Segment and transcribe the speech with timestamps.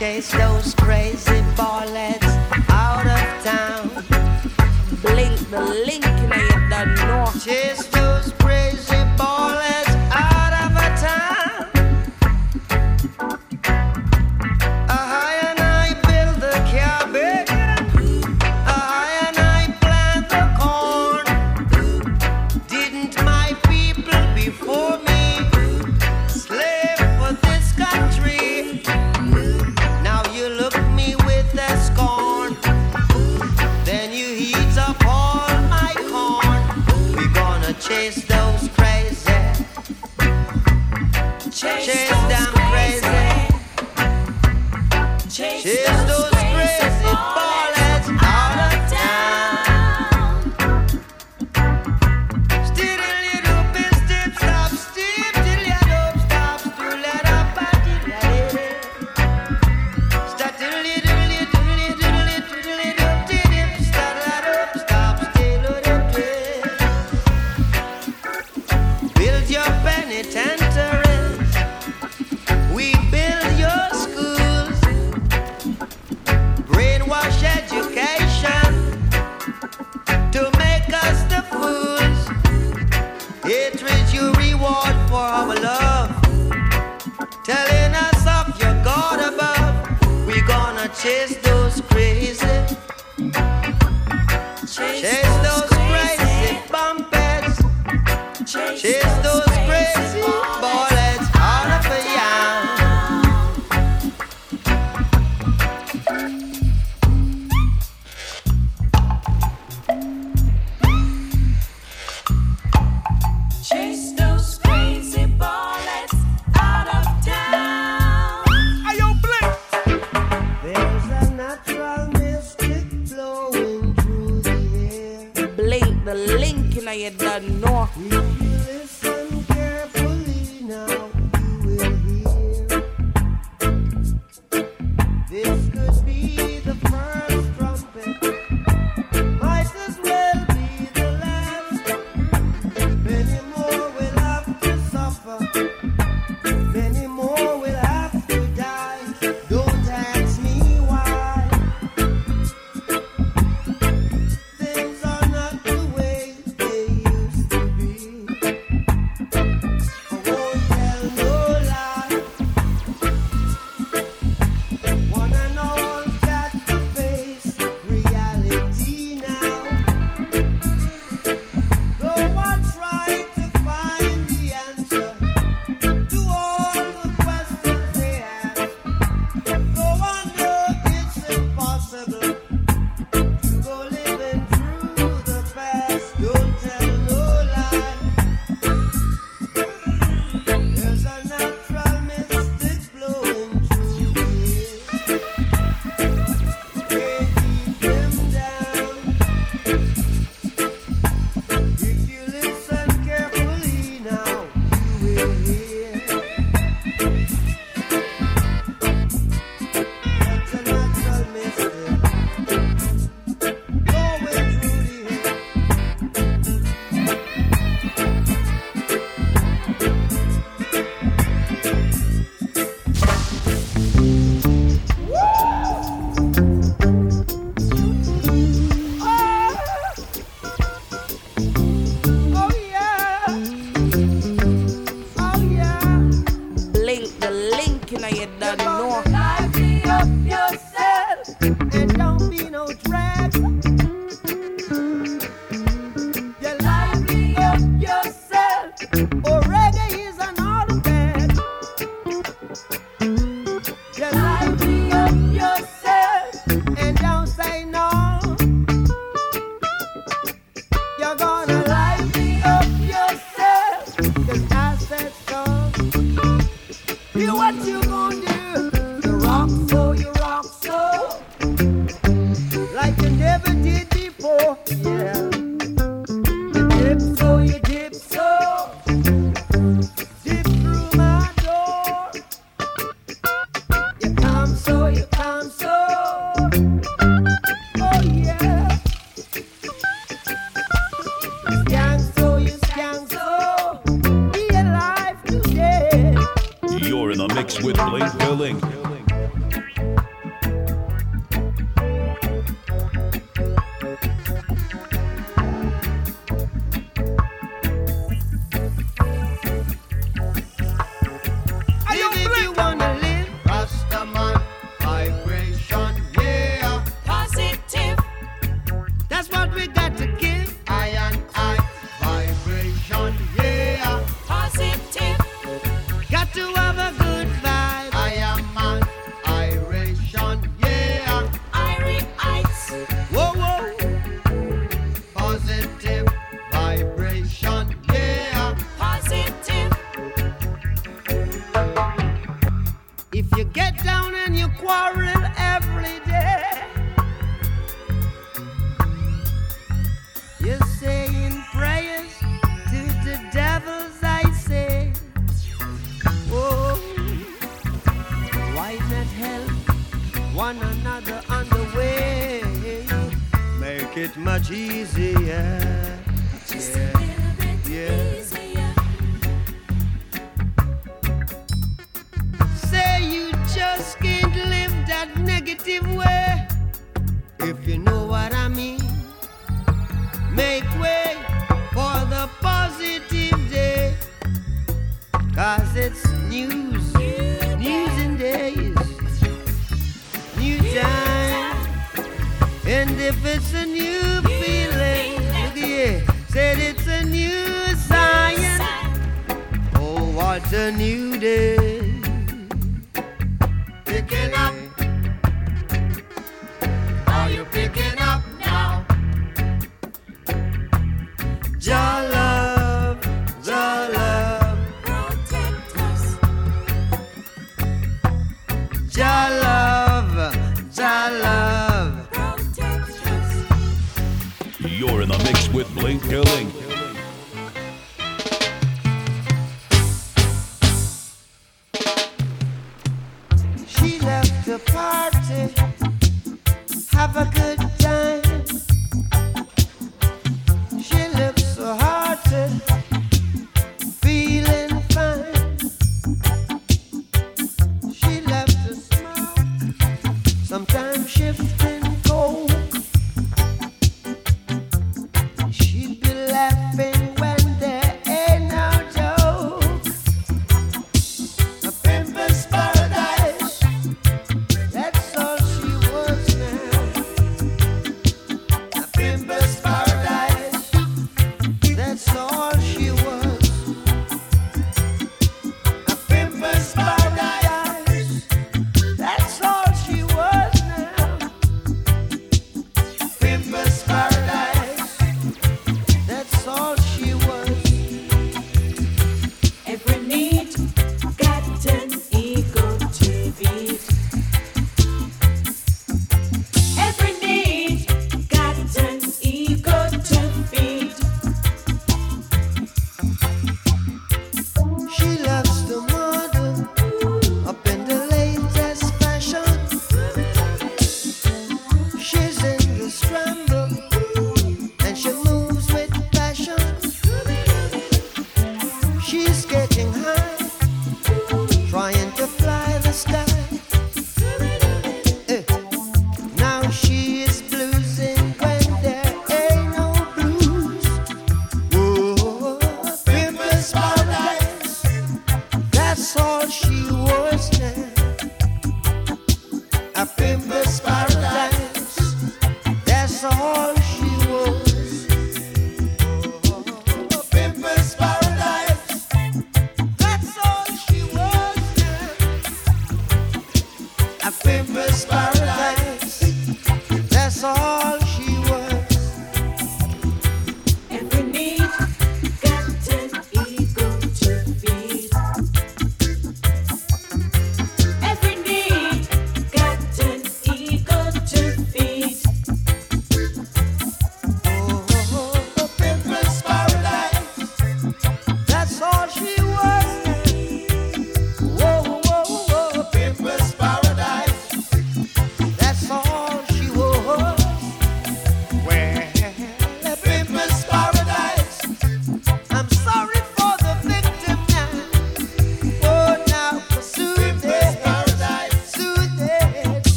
[0.00, 2.24] chase those crazy ballets
[2.70, 3.86] out of town.
[5.02, 7.89] Blink the link, in you've done.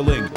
[0.00, 0.31] With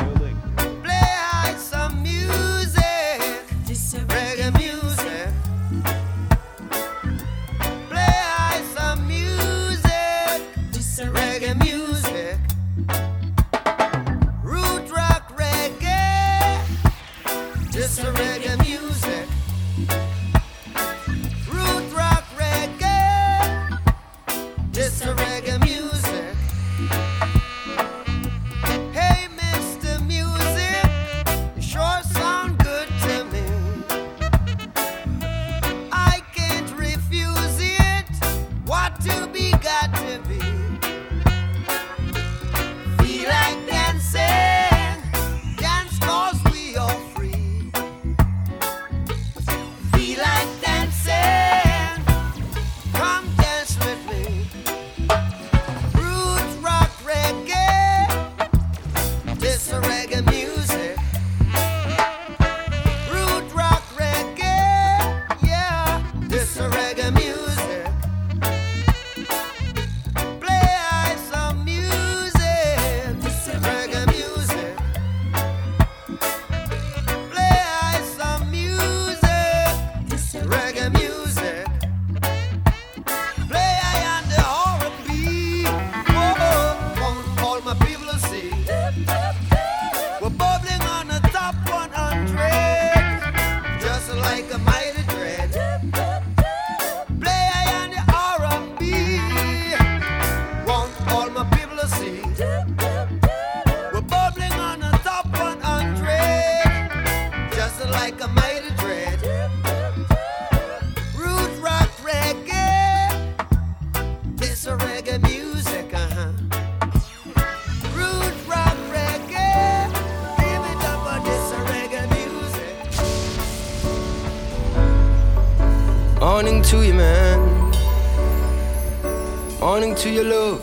[130.05, 130.61] to your love.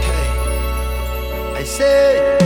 [0.00, 0.28] Hey.
[1.56, 2.38] I say,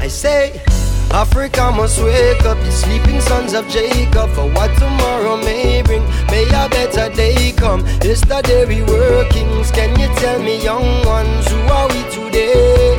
[0.00, 0.62] I say,
[1.10, 6.04] Africa must wake up, the sleeping sons of Jacob, for what tomorrow may bring.
[6.28, 7.84] May a better day come.
[8.02, 9.70] Yesterday we were kings.
[9.72, 12.96] Can you tell me, young ones, who are we today?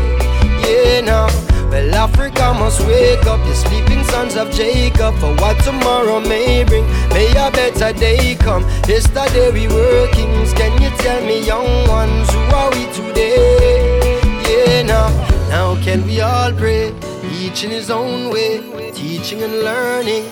[0.62, 1.49] Yeah, now.
[1.70, 6.86] Well, Africa must wake up, the sleeping sons of Jacob, for what tomorrow may bring.
[7.10, 8.64] May a better day come.
[8.88, 10.52] Yesterday we were kings.
[10.54, 14.20] Can you tell me, young ones, who are we today?
[14.50, 15.10] Yeah, now.
[15.50, 16.94] Now can we all pray,
[17.40, 20.26] each in his own way, teaching and learning.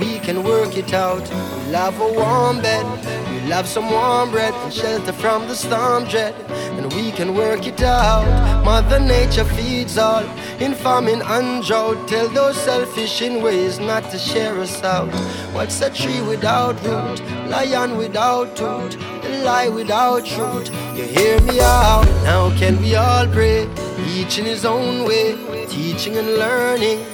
[0.00, 1.28] We can work it out.
[1.30, 2.86] We'll have a warm bed,
[3.28, 6.34] we'll have some warm bread and shelter from the storm dread.
[6.50, 8.24] And we can work it out.
[8.64, 10.24] Mother Nature feeds all
[10.60, 12.06] in famine and drought.
[12.06, 15.08] Tell those selfish in ways not to share us out.
[15.54, 17.20] What's a tree without root?
[17.48, 18.96] Lion without tooth?
[19.24, 20.68] A lie without truth.
[20.94, 22.04] You hear me out?
[22.24, 23.68] Now can we all pray?
[24.06, 27.06] Each in his own way, teaching and learning.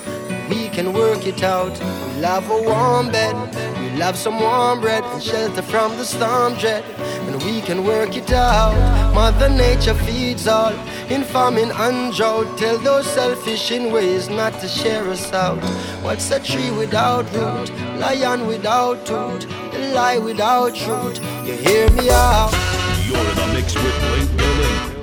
[0.49, 1.79] We can work it out.
[1.81, 3.35] We'll have a warm bed,
[3.79, 6.85] We love some warm bread and shelter from the storm dread.
[7.29, 8.75] And we can work it out.
[9.15, 10.73] Mother Nature feeds all
[11.11, 12.59] in famine and drought.
[12.59, 15.63] Tell those selfish in ways not to share us out.
[16.03, 17.71] What's a tree without root?
[17.99, 19.47] Lion without tooth?
[19.75, 21.19] A lie without truth?
[21.47, 22.53] You hear me out?
[23.07, 24.96] You're in the mix with Blink Billing.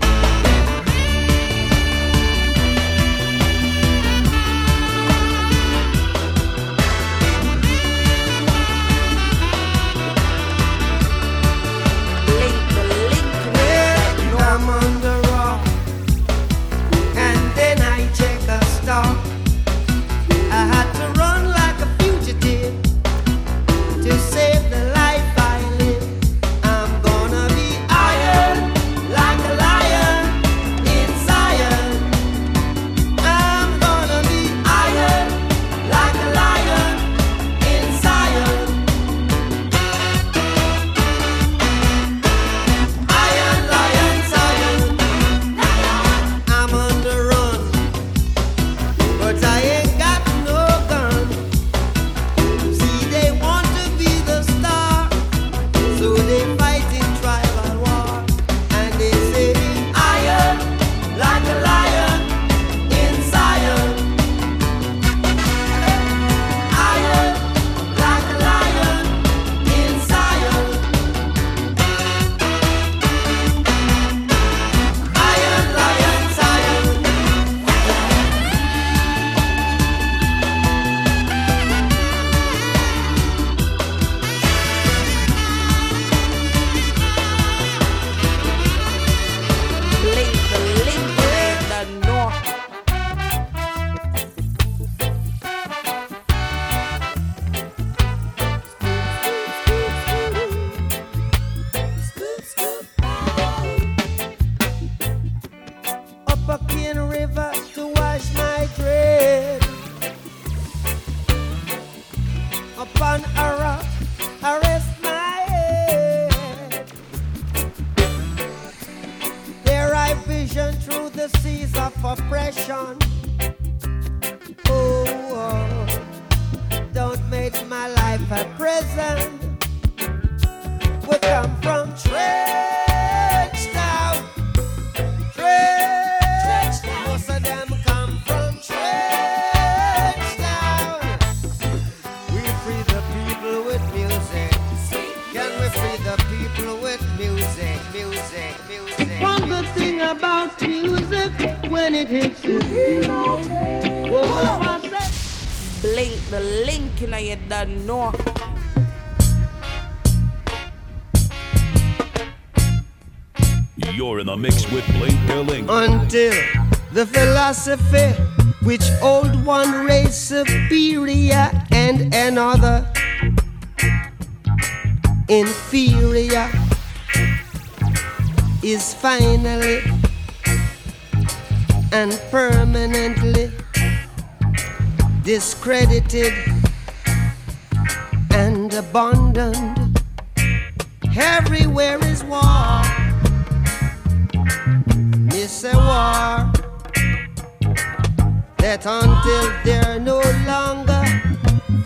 [199.73, 201.03] they're no longer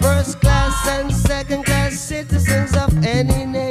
[0.02, 3.67] first class and second class citizens of any nation.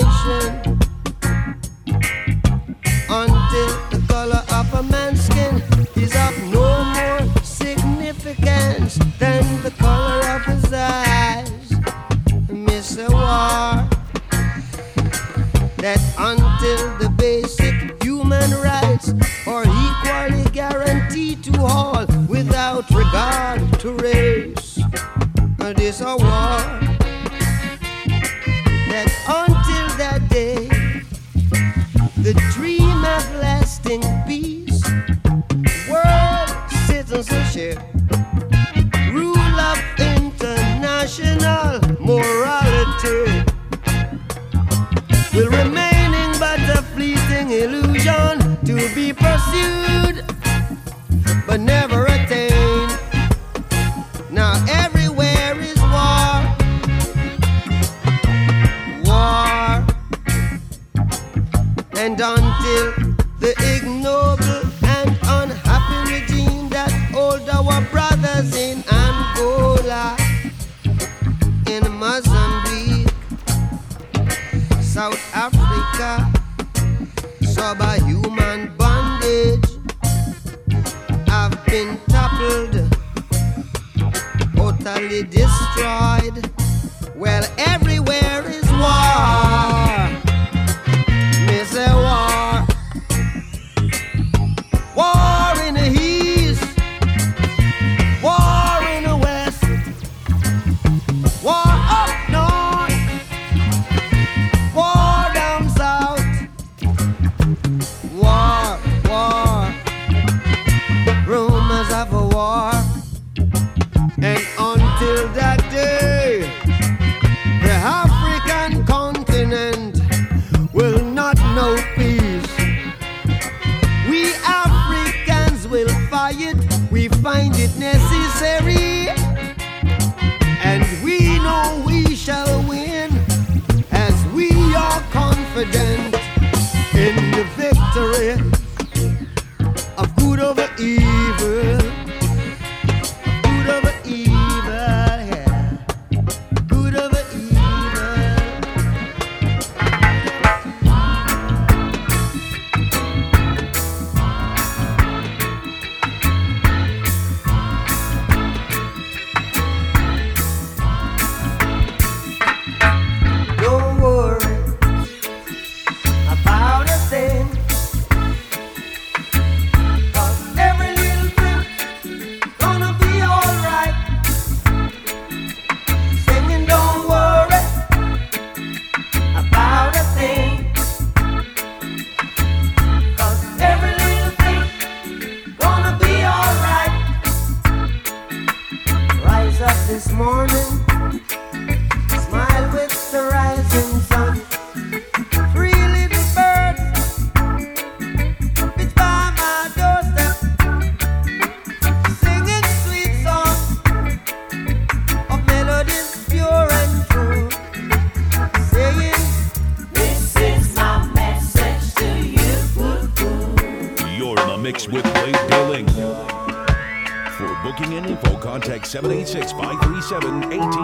[219.02, 220.75] 786 537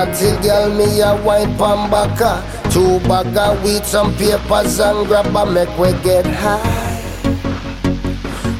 [0.00, 2.42] Party girl, me a wine pan baka.
[2.72, 7.02] Two bag of weed, some papers and grab a make we get high.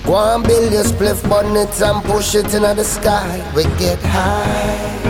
[0.04, 3.40] Go and build your spliff bonnet and push it into the sky.
[3.56, 5.08] We get high.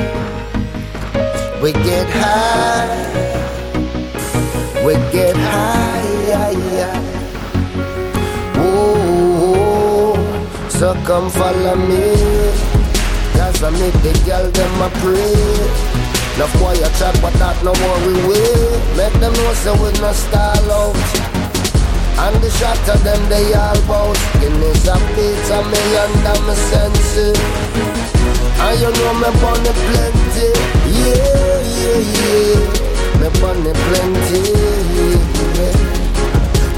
[1.60, 2.94] We get high.
[4.86, 6.12] We get high.
[6.30, 6.94] Yeah,
[8.62, 10.14] Ooh,
[10.70, 12.14] so come follow me.
[13.34, 15.89] Cause I make the girl them a pray.
[16.40, 18.32] No a chat, but that no worry we.
[18.32, 18.72] Will.
[18.96, 20.96] Make them know so we no stall out.
[22.16, 26.56] And the shot of them they all bout Guinness a beat a me under my
[26.56, 27.36] senses
[28.56, 30.48] And you know me bunny plenty
[30.96, 32.60] Yeah, yeah, yeah
[33.20, 34.40] Me bunny plenty.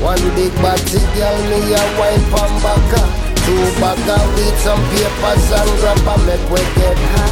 [0.02, 3.02] One big body girl me a wine pon backa
[3.46, 7.31] Two bag of weed, some papers and grab a make we get high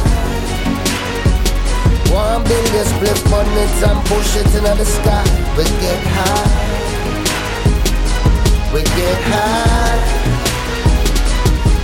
[2.11, 5.23] One billion split bonnets and push it into the sky
[5.57, 6.81] We get high
[8.73, 9.99] we get high.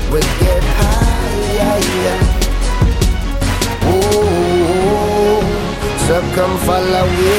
[0.09, 2.21] We get high, yeah, yeah.
[3.91, 5.43] Ooh,
[6.07, 7.31] so come follow we.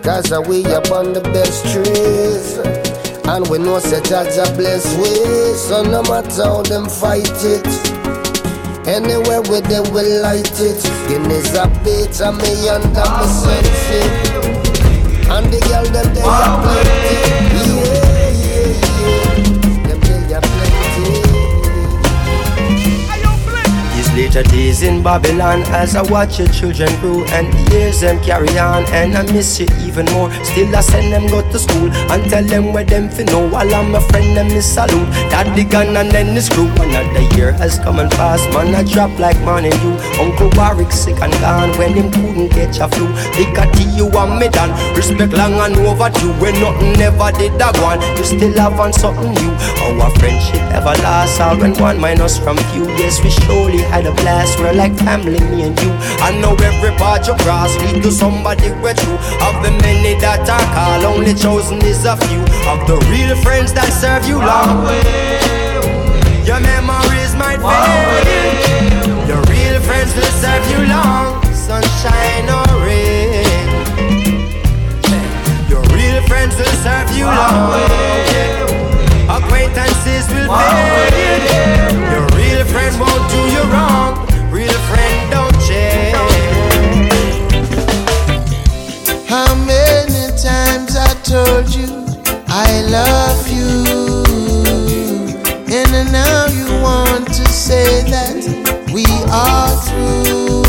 [0.00, 2.58] Cause we up on the best trees.
[3.26, 5.54] And we know such as a blessed way.
[5.54, 7.99] So no matter how them fight it.
[8.90, 10.82] Anywhere where they will light it.
[11.06, 13.86] Guinness a bit of me under my sense.
[15.30, 17.20] And the girl them they are plenty.
[20.28, 20.50] Yeah.
[23.94, 28.58] These later days in Babylon as I watch your children grow and years them carry
[28.58, 30.30] on and I miss you even more.
[30.44, 33.74] Still I send them go to school and tell them where them fi know while
[33.74, 35.10] I'm a friend them is salute.
[35.34, 36.68] That the gun and then the screw.
[36.80, 39.94] Another year has come and passed, man I drop like morning you.
[40.22, 43.10] Uncle Warwick sick and gone when him couldn't catch a flu.
[43.34, 44.70] They got to you and me done.
[44.94, 48.00] Respect long and overdue when nothing ever did that one.
[48.16, 49.52] You still have on something new.
[49.90, 51.40] Our friendship ever lasts.
[51.40, 52.86] All when one minus from few.
[53.00, 54.58] Yes, we surely had a blast.
[54.58, 55.90] We're like family, me and you.
[56.22, 59.18] I know every part you cross lead to somebody we're true.
[59.40, 62.40] Of many that I call, only chosen is a few.
[62.68, 64.86] Of the real friends that serve you long.
[66.46, 69.06] Your memories might fade.
[69.28, 71.42] Your real friends will serve you long.
[71.54, 73.66] Sunshine or rain.
[75.68, 77.74] Your real friends will serve you long.
[79.28, 81.44] Acquaintances will fade.
[82.12, 84.29] Your real friend won't do you wrong.
[91.30, 91.86] Told you
[92.48, 93.84] I love you?
[95.70, 98.34] And now you want to say that
[98.92, 100.64] we are through.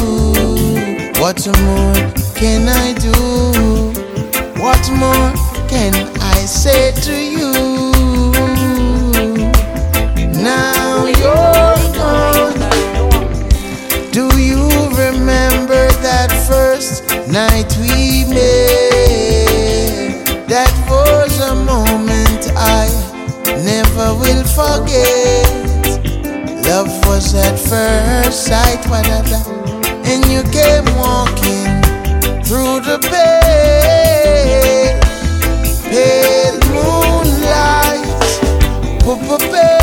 [1.19, 1.95] What more
[2.35, 3.17] can I do?
[4.61, 5.33] What more
[5.67, 7.30] can I say to you?
[27.21, 29.39] Was at first sight, when whatever.
[30.09, 31.81] And you came walking
[32.43, 34.99] through the pale,
[35.91, 38.07] pale moonlight.
[39.05, 39.79] Pa-pa-pa-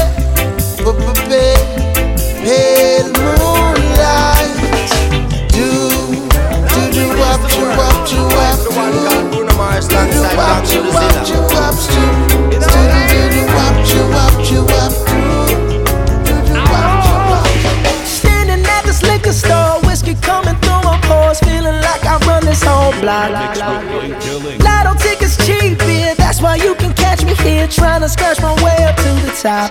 [2.45, 4.57] Pale moonlight.
[5.55, 5.67] Do,
[6.73, 9.31] do, do, up, do, up, do, up, do.
[9.31, 10.73] Bruno Mars Do, do, alongside up, Dr.
[10.73, 11.21] do, up, do, Zilla.
[11.21, 11.48] up, do.
[23.01, 23.31] Block.
[23.33, 23.63] Mixed
[24.43, 28.41] with Lotto tickets cheap, yeah, that's why you can catch me here trying to scratch
[28.41, 29.71] my way up to the top.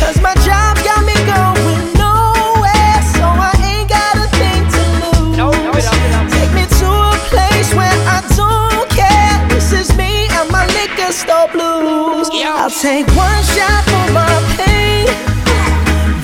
[0.00, 5.88] Cause my job got me going nowhere, so I ain't got a thing to lose.
[6.34, 9.48] Take me to a place where I don't care.
[9.48, 12.30] This is me and my liquor store blues.
[12.32, 15.06] I'll take one shot for my pain,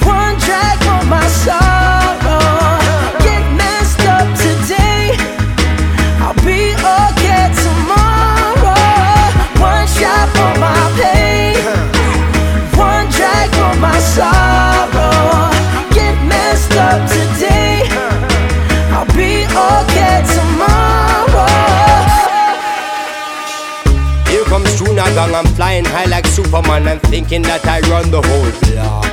[0.04, 2.03] one drag for my sorrow.
[25.34, 26.86] I'm flying high like Superman.
[26.86, 29.04] I'm thinking that I run the whole block.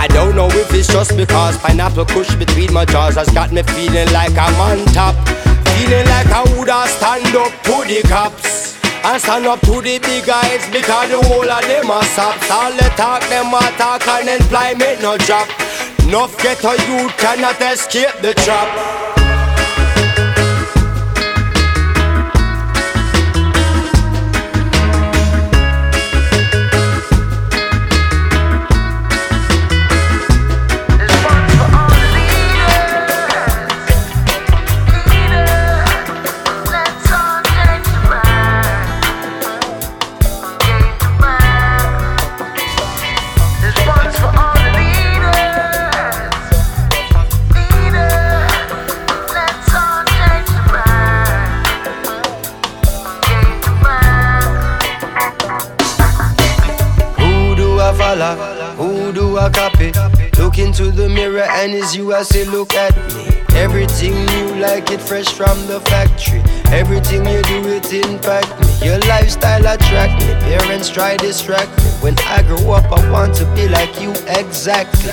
[0.00, 3.62] I don't know if it's just because pineapple kush between my jaws has got me
[3.62, 5.14] feeling like I'm on top.
[5.74, 8.78] Feeling like I woulda stand up to the cops.
[9.04, 12.50] And stand up to the big guys because the whole of them are sops.
[12.50, 15.48] All the talk, them a talk and employment no drop.
[16.06, 18.91] Enough get a youth cannot escape the trap.
[61.94, 63.26] You I say look at me.
[63.56, 66.40] Everything new like it fresh from the factory.
[66.72, 68.86] Everything you do it impact me.
[68.86, 70.32] Your lifestyle attract me.
[70.46, 71.90] Parents try distract me.
[72.00, 75.10] When I grow up I want to be like you exactly.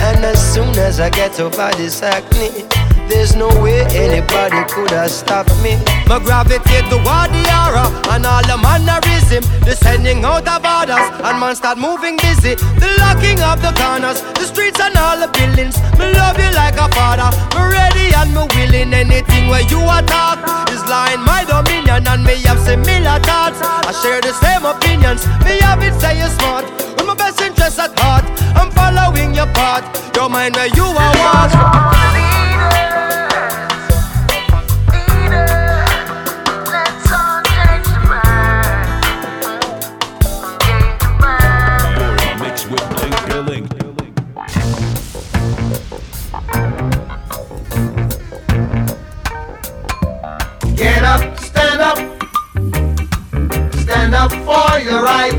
[0.00, 2.66] And as soon as I get over this acne,
[3.08, 5.76] there's no way anybody could have stopped me.
[6.06, 9.42] My gravitate toward the aura and all the mannerism.
[9.64, 12.54] The sending out of orders and man start moving busy.
[12.54, 15.76] The locking of the corners, the streets and all the buildings.
[15.98, 17.30] Me love you like a father.
[17.56, 18.92] Me ready and me willing.
[18.94, 20.38] Anything where you attack
[20.70, 23.60] is lying my dominion and me have similar thoughts.
[23.62, 25.26] I share the same opinions.
[25.44, 26.64] Me have it say you smart.
[26.96, 28.24] With my best interest at heart,
[28.56, 29.84] I'm following your path.
[30.16, 32.23] Your mind where you are what.
[54.74, 55.32] For your right.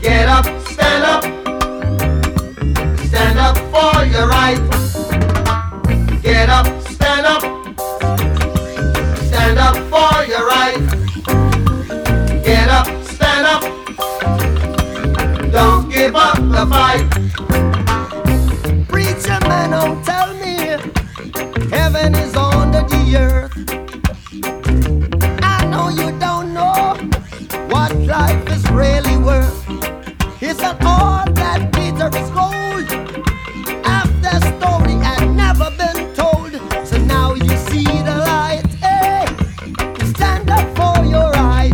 [0.00, 1.24] Get up, stand up.
[3.06, 4.60] Stand up for your right.
[6.22, 7.42] Get up, stand up.
[9.28, 10.80] Stand up for your right.
[12.44, 13.62] Get up, stand up.
[15.52, 17.15] Don't give up the fight.
[28.76, 29.64] Really worth.
[30.40, 32.88] It's not all that glitter is gold.
[33.84, 36.52] After story had never been told,
[36.86, 38.66] so now you see the light.
[38.84, 39.24] Hey,
[40.12, 41.72] stand up for your right.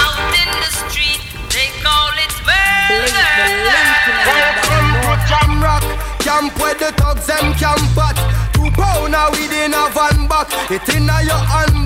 [0.00, 3.26] Out in the street, they call it murder.
[3.66, 5.84] link in your Welcome to Jam Rock,
[6.22, 8.16] camp where the thugs them camp at.
[8.54, 10.46] Two pounder within a van back.
[10.70, 11.42] It inna your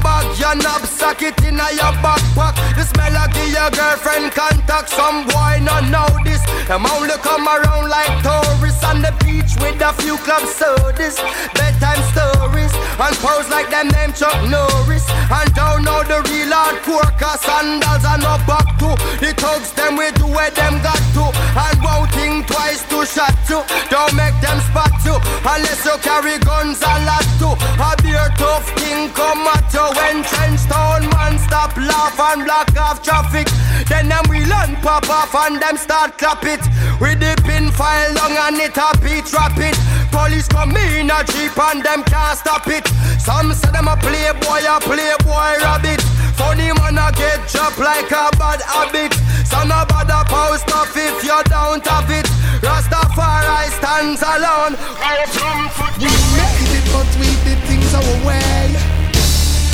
[0.07, 2.55] handbag, your knapsack, it inna your backpack.
[2.77, 4.91] The smell of your girlfriend contact.
[4.91, 6.43] Some boy not know this.
[6.69, 11.17] Them only come around like tourists on the beach with a few club sodas,
[11.55, 15.05] bedtime stories, and pose like them name Chuck Norris.
[15.31, 18.95] And don't know the real hardcore, cause sandals are no back to.
[19.21, 21.25] The thugs them we do where them got to.
[21.57, 23.63] And won't think twice to shot you.
[23.91, 27.55] Don't make them spot you unless you carry guns a lot too.
[27.81, 32.71] A beer tough king come at you when trench town man stop laugh and block
[32.77, 33.49] off traffic.
[33.89, 36.63] Then them we learn pop off and them start clap it.
[37.01, 39.75] With the pin file long and it a beat rapid.
[40.11, 42.87] Police come in a jeep and them can't stop it.
[43.21, 46.03] Some say them a playboy, a playboy rabbit.
[46.35, 49.15] Funny man a get dropped like a bad habit.
[49.47, 52.27] Some a bother post off if you don't have it.
[52.61, 54.75] Rastafari stands alone.
[54.99, 55.71] I from
[56.03, 58.75] We made it, but we did things our way.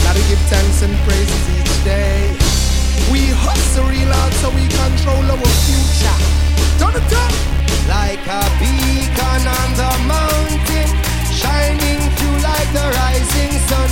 [0.05, 2.37] Gotta give thanks and praises each day.
[3.11, 6.19] We hustle real hard so we control our future.
[6.79, 7.52] Turn it.
[7.89, 10.89] Like a beacon on the mountain,
[11.31, 13.89] shining through like the rising sun.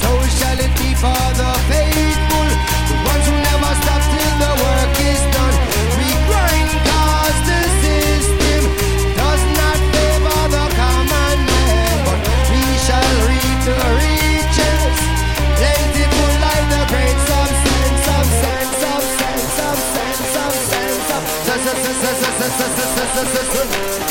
[0.00, 2.48] So shall it be for the faithful,
[2.90, 5.56] the ones who never stop till the work is done.
[5.98, 7.09] We grind cause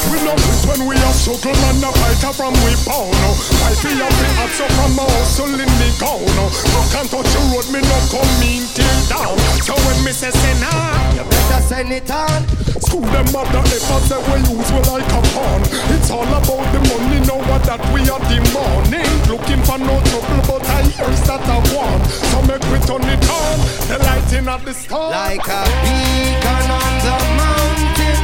[0.09, 3.35] We know it when we are struggle and a fighter from we pound now.
[3.67, 6.23] I feel a bit hot so from my hustle in the gown.
[6.39, 6.47] No
[6.89, 9.35] can't touch the road, me no come mean till down.
[9.61, 12.47] So when me say say nah, You better send it on.
[12.79, 15.61] school them up the efforts that we use we like a pawn.
[15.93, 19.11] It's all about the money now what that we are demanding.
[19.27, 22.01] Looking for no trouble but I hear that I want.
[22.07, 23.55] So make we turn it on,
[23.91, 25.11] the lighting of the star.
[25.11, 28.21] Like a beacon on the mountain,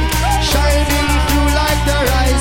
[0.56, 2.35] shining through like the rising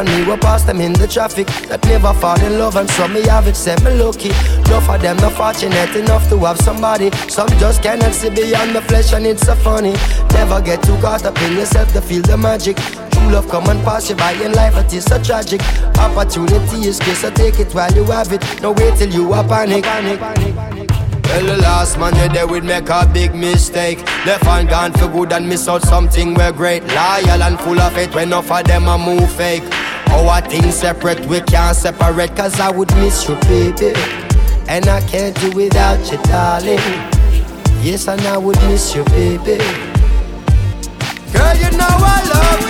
[0.00, 3.12] and me will pass them in the traffic That never fall in love and some
[3.12, 4.30] me have it set me lucky
[4.64, 8.82] Enough of them not fortunate enough to have somebody Some just cannot see beyond the
[8.82, 9.94] flesh and it's so funny
[10.32, 13.82] Never get too caught up in yourself to feel the magic True love come and
[13.84, 15.60] pass you by in life it is so tragic
[15.98, 19.44] Opportunity is good so take it while you have it No wait till you are
[19.44, 20.90] panic, panic, panic.
[21.30, 23.98] Well, the last man you there would make a big mistake.
[24.26, 26.82] Left and gone for good and miss out something we're great.
[26.88, 29.62] Loyal and full of it when enough of them a move fake.
[30.10, 33.92] Our things separate, we can't separate, cause I would miss you, baby.
[34.68, 36.78] And I can't do without you, darling.
[37.82, 39.58] Yes, and I would miss you, baby.
[41.32, 42.69] Girl, you know I love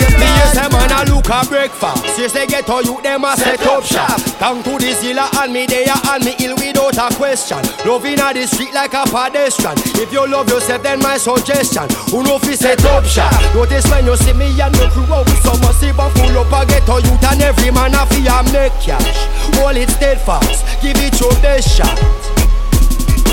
[1.31, 2.19] A breakfast.
[2.19, 4.19] Yes, they get to you, them a set up shop.
[4.37, 7.63] Down to the zilla and me there and me ill without a question.
[7.87, 9.79] Loving a the street like a pedestrian.
[9.95, 11.87] If you love yourself, then my suggestion.
[12.11, 13.31] Who know fi set up shop?
[13.55, 16.35] Notice when you see me and no crew oh, out with some massive and full
[16.35, 19.23] up a get to youth and every man a fi a make cash.
[19.55, 21.95] Hold it steadfast, give it your best shot.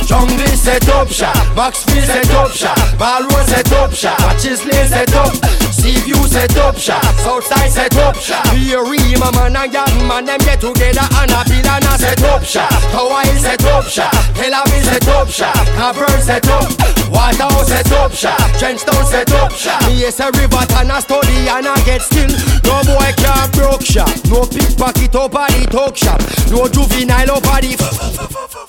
[0.07, 5.12] Jungle set up shop, Maxfield set up shop, Balroad set up shop, Patches Lane set
[5.12, 5.34] up,
[5.78, 8.44] Seaview set up shop, Southside set up shop.
[8.52, 8.74] We,
[9.16, 12.42] my man and young man them get together and a bill and a set up
[12.42, 12.70] shop.
[12.90, 16.68] Tower Hill set up shop, Kellerville set up shop, Cavern set up,
[17.10, 19.80] Waterhouse set up shop, Trenchtown set up shop.
[19.86, 22.30] Me yes a river and a study and a get still.
[22.66, 26.20] No boy can't broke shop, no pickpocket over the talk shop,
[26.50, 27.78] no juvenile over the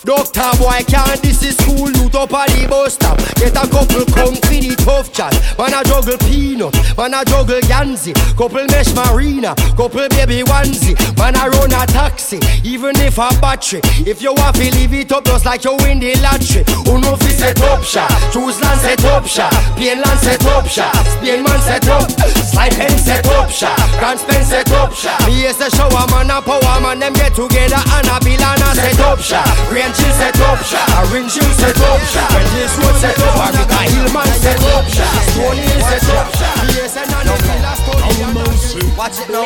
[0.06, 3.18] Doctor boy can't this is school youth up at the bus stop.
[3.36, 5.34] Get a couple come for the tough chat.
[5.58, 11.36] Man a juggle peanut, man a juggle Yanzi Couple mesh marina, couple baby onesie Man
[11.40, 15.24] a run a taxi, even if a battery If you want to leave it up
[15.24, 19.04] just like you win the lottery Who know fi set up shop, choose land set
[19.06, 22.12] up shop Pain land set up shop, Spain man set up
[22.52, 26.28] Slide pen set up shop, Grand Spend set up shop Me is a shower man
[26.28, 29.88] a power man Them get together and a bill and a set up shop Green
[29.96, 33.80] chill set up shop, orange chill set up shop When this road set up, Africa
[33.88, 39.22] Hillman set up shop Stone set up shop Me is a non killer story Watch
[39.22, 39.46] it now.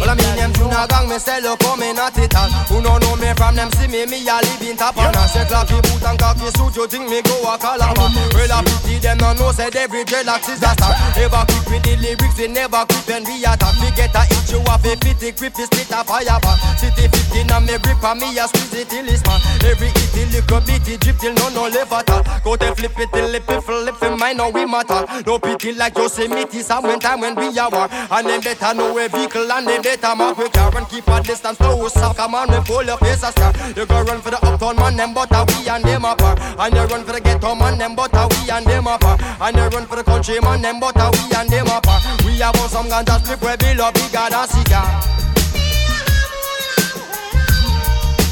[0.00, 2.48] Well I mean them tune a gang me sell up come in at it all.
[2.72, 5.26] Who no know me from them see me me a live in top and I
[5.28, 8.96] say clappy boot and cocky suit you think me go a calabar Well I pity
[8.96, 10.96] them no know said every dreadlocks is a star.
[11.16, 14.48] Never quick with the lyrics we never quick when we attack We get a hit
[14.48, 18.00] you off a fitty grip is split a fire bar City 15 and me grip
[18.00, 21.20] and me a squeeze it till it's man Every hit the little bit it drip
[21.20, 24.36] till no no live at all Go to flip it till it flip for mine
[24.36, 25.04] now we matter.
[25.26, 27.88] No pity like Yosemite Sam when time when we are war.
[27.90, 30.38] And them better know a vehicle and they better mark.
[30.38, 33.32] We car And keep a distance no stop come on we pull your face a
[33.32, 33.52] star.
[33.74, 36.82] You go run for the uptown man them but we and them apart And you
[36.82, 39.96] run for the ghetto man them but we and them apart And you run for
[39.96, 43.56] the country man them but we and them apart We have some ganja split we
[43.56, 44.86] build up bigger than cigar.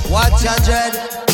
[0.08, 1.33] Watch your dread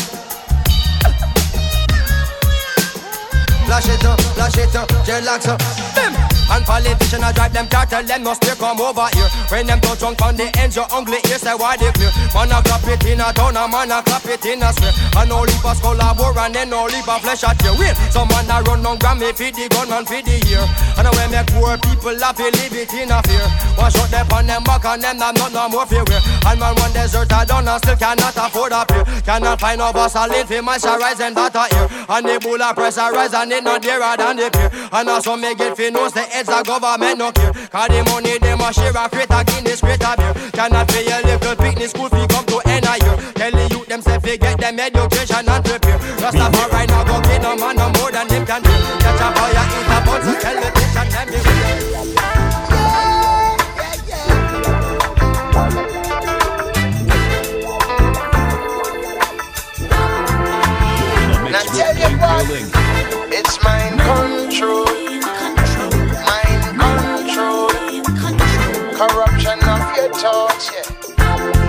[3.71, 5.57] Flash it up, flash it up, dreadlocks up.
[5.95, 6.11] Bim!
[6.51, 9.31] And politician I drive them car, tell them no stay come over here.
[9.47, 12.11] When them touch drunk on the ends, your ugly ears say why they clear.
[12.35, 14.91] Man a clap it in a town, a man a clap it in a square.
[15.15, 17.71] And no leave a skull a bore and then no leave a flesh at you.
[17.79, 20.67] Wait, some man a run on Grammy feed the gun man feed the ear.
[20.99, 23.47] And when make poor people laugh, leave it in a fear.
[23.79, 26.03] One shot them on them back and them not not no more fear.
[26.03, 29.07] And man one desert a done and still cannot afford a peer.
[29.23, 31.87] Cannot find no Vaseline for moisturize and that a ear.
[32.11, 34.69] And the bull a pressurize and not dearer than the peer.
[34.91, 37.53] And also me get fi knows the heads of government no care.
[37.53, 40.33] Cause the money them a share a crate a Guinness crate a beer.
[40.51, 43.15] Cannot pay a little picnic school fee come to end a year.
[43.35, 45.99] Tell the youth them fi get them education and prepare.
[46.21, 48.71] Rastafari now go get no man no more than him can do.
[48.99, 52.01] Catch a fire, eat a bun, so tell the teacher them beware.
[61.51, 62.80] Now tell you what,
[63.43, 64.85] it's mind control,
[66.29, 67.69] mind control,
[68.99, 70.69] corruption of your thoughts,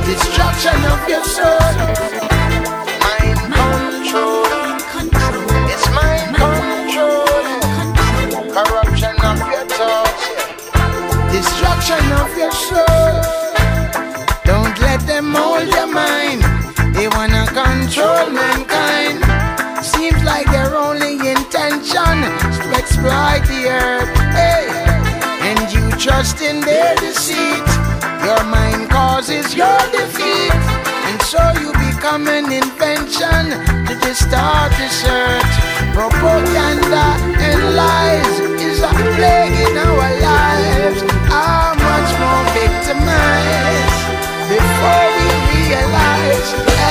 [0.05, 1.73] destruction of your soul.
[3.05, 4.45] Mind control,
[5.73, 7.25] it's mind control,
[8.53, 10.25] corruption of your thoughts,
[11.33, 13.42] destruction of your soul.
[23.13, 24.09] The earth.
[24.33, 24.67] Hey,
[25.49, 27.65] and you trust in their deceit.
[28.25, 30.55] Your mind causes your defeat,
[31.09, 33.43] and so you become an invention
[33.87, 35.53] to distort the earth.
[35.93, 37.07] Propaganda
[37.49, 38.35] and lies
[38.69, 41.01] is a plague in our lives.
[41.29, 44.03] How much more victimized
[44.49, 46.82] before we realize?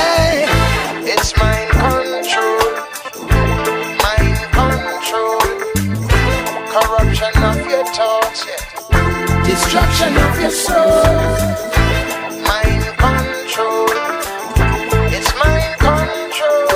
[7.81, 9.43] Your thoughts, yeah.
[9.43, 11.03] destruction of your soul.
[12.45, 13.89] Mind control,
[15.09, 16.67] it's mind control,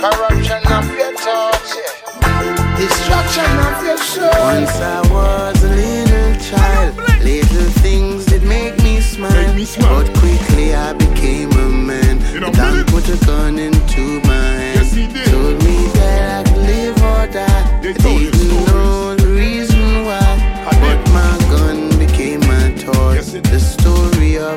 [0.00, 2.76] corruption of your thoughts, yeah.
[2.78, 4.30] destruction of your soul.
[4.40, 9.54] Once I was a little child, little things did make me smile.
[9.80, 12.20] But quickly I became a man.
[12.20, 15.24] The dog put a gun into my hand.
[15.26, 17.80] Told me that I could live or die.
[17.84, 18.73] I didn't know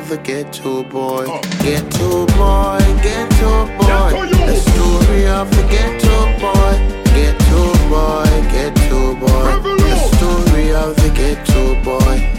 [0.05, 1.25] the ghetto boy.
[1.61, 4.11] Ghetto boy, ghetto boy.
[4.45, 6.75] The story of the ghetto boy.
[7.15, 9.75] Ghetto boy, ghetto boy.
[9.77, 12.37] The story of the ghetto boy.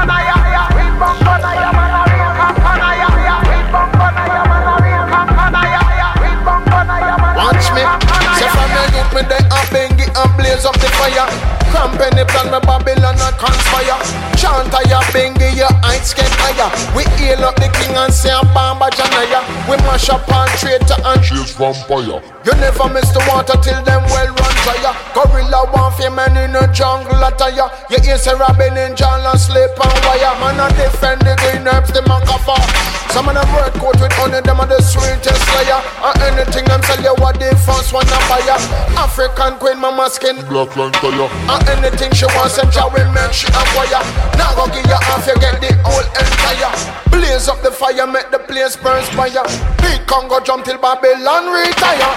[0.00, 0.19] Watch
[10.60, 11.26] blaze up the fire.
[11.70, 13.96] Cramp any plan me Babylon and conspire.
[14.40, 16.72] Chant ya bengi your heights get higher.
[16.96, 19.44] We hail up the king and say a bamba janaya.
[19.68, 22.24] We mash up on traitor and chase vampire.
[22.48, 24.80] You never miss the water till them well run dry.
[25.12, 27.68] Guerrilla warfare man in a jungle attire.
[27.92, 30.32] You hear say Robin in John and sleep on wire.
[30.40, 32.56] Man a defend the green herbs the macafa.
[33.12, 35.82] Some of them work out with honey, them are the sweetest layer.
[36.00, 38.54] And anything them sell you what they first wanna buy ya.
[38.96, 41.26] African queen, mama skin black like fire.
[41.50, 44.29] And anything she wants, and she will make she acquire.
[44.36, 46.72] Now go give you half, you get the whole entire.
[47.10, 49.44] Blaze up the fire, make the place burn fire.
[49.78, 52.10] Big Congo jump till Babylon retire.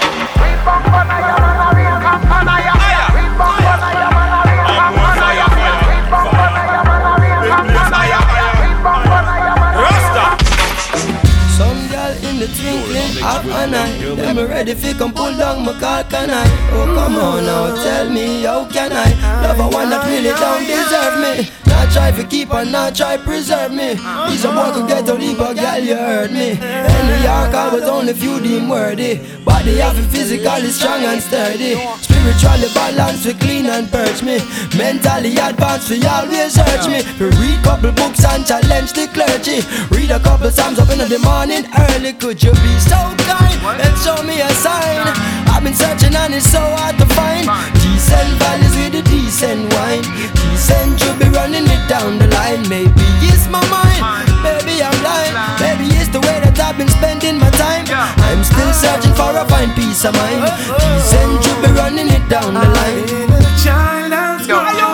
[13.68, 16.94] Twinkling of an eye Them ready fi come pull down my car can I Oh
[16.94, 19.42] come on now tell me how can I?
[19.42, 21.50] Love a one that really don't deserve me.
[21.66, 23.94] Not try to keep and not try preserve me.
[24.30, 26.54] He's a boy could get a leap but girl you heard me.
[26.54, 29.20] New York I was only few deem worthy.
[29.44, 34.40] Body have it physically strong and sturdy Spiritually balanced we clean and purge me.
[34.80, 37.04] Mentally advanced we always search me.
[37.20, 39.60] To read couple books and challenge the clergy.
[39.92, 42.14] Read a couple psalms up in the morning early.
[42.14, 42.96] Could you be so
[43.28, 45.04] kind and show me a sign?
[45.52, 47.44] I've been searching and it's so hard to find.
[47.84, 50.08] Decent valleys with a decent wine.
[50.32, 52.64] Decent you be running it down the line.
[52.72, 54.00] Maybe it's my mind,
[54.44, 55.32] maybe I'm blind
[55.64, 57.88] Maybe it's the way that I've been spending my time.
[58.28, 60.44] I'm still searching for a fine peace of mind.
[60.44, 60.94] Uh, uh.
[61.00, 63.08] Decent you be running it down the uh, line.
[63.64, 64.84] child has grown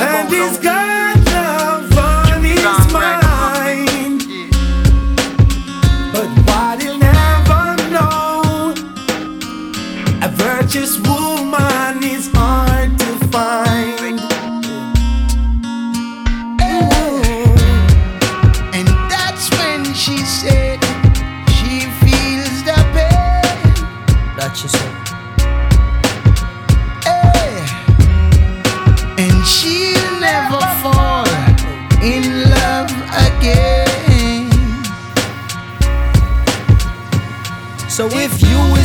[0.00, 4.20] And he's got love on his mind
[6.12, 8.74] But what he'll never know
[10.22, 11.73] A virtuous woman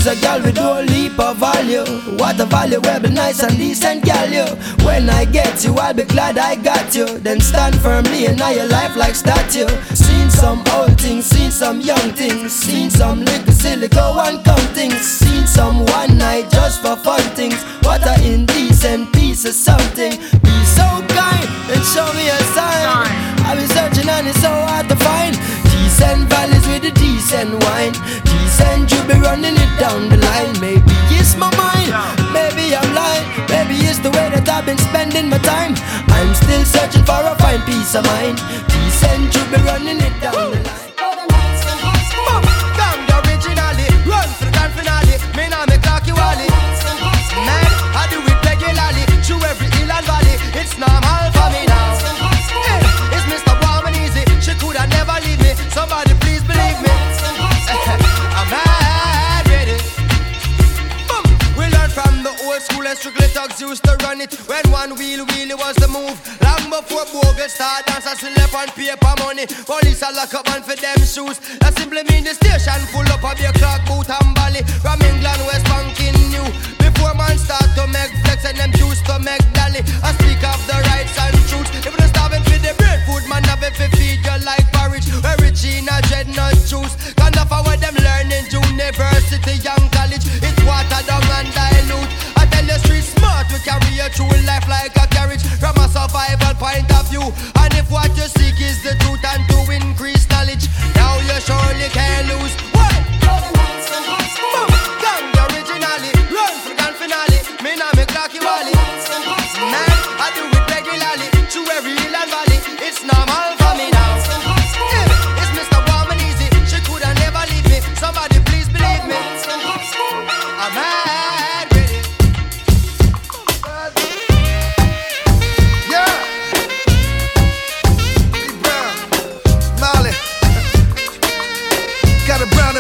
[0.10, 1.86] a gal with no leap of value.
[2.18, 4.46] What a value, well be nice and decent gal you
[4.84, 7.06] When I get you, I'll be glad I got you.
[7.20, 9.70] Then stand firmly in all your life like statue.
[9.94, 12.52] Seen some old things, seen some young things.
[12.52, 15.00] Seen some little silly go and come things.
[15.00, 17.62] Seen some one night just for fun things.
[17.86, 20.14] What a indecent piece of something.
[20.42, 22.88] Be so kind and show me a sign.
[23.46, 25.36] I've been searching and it's so hard to find.
[25.70, 27.94] Decent valleys with a decent wine
[28.60, 30.60] Decent you be running it down the line.
[30.60, 30.84] Maybe
[31.16, 31.96] it's my mind,
[32.34, 33.28] maybe I'm lying.
[33.48, 35.76] Maybe it's the way that I've been spending my time.
[36.12, 38.38] I'm still searching for a fine peace of mind.
[38.68, 40.89] Decent you be running it down the line
[63.60, 64.34] thugs used to run it.
[64.48, 66.16] When one wheel wheelie was the move.
[66.42, 69.46] Long before bogus start dance, I still left on paper money.
[69.48, 71.40] Police a lock up man for them shoes.
[71.60, 74.64] That simply mean the station full up of your clock boot and bally.
[74.84, 76.46] From England, West Banking new.
[76.80, 79.84] Before man start to make flex and them choose to make dolly.
[80.04, 81.70] I speak of the rights and truth.
[81.84, 85.08] If you starving for the bread food, man, have it for feed you like porridge.
[85.24, 86.96] Where rich in a dreadnought juice.
[87.20, 90.26] Kind of how them learning university and college.
[90.40, 91.79] It's watered down and dilute.
[94.00, 97.24] We carry you through life like a carriage from a survival point of view.
[97.60, 99.49] And if what you seek is the truth and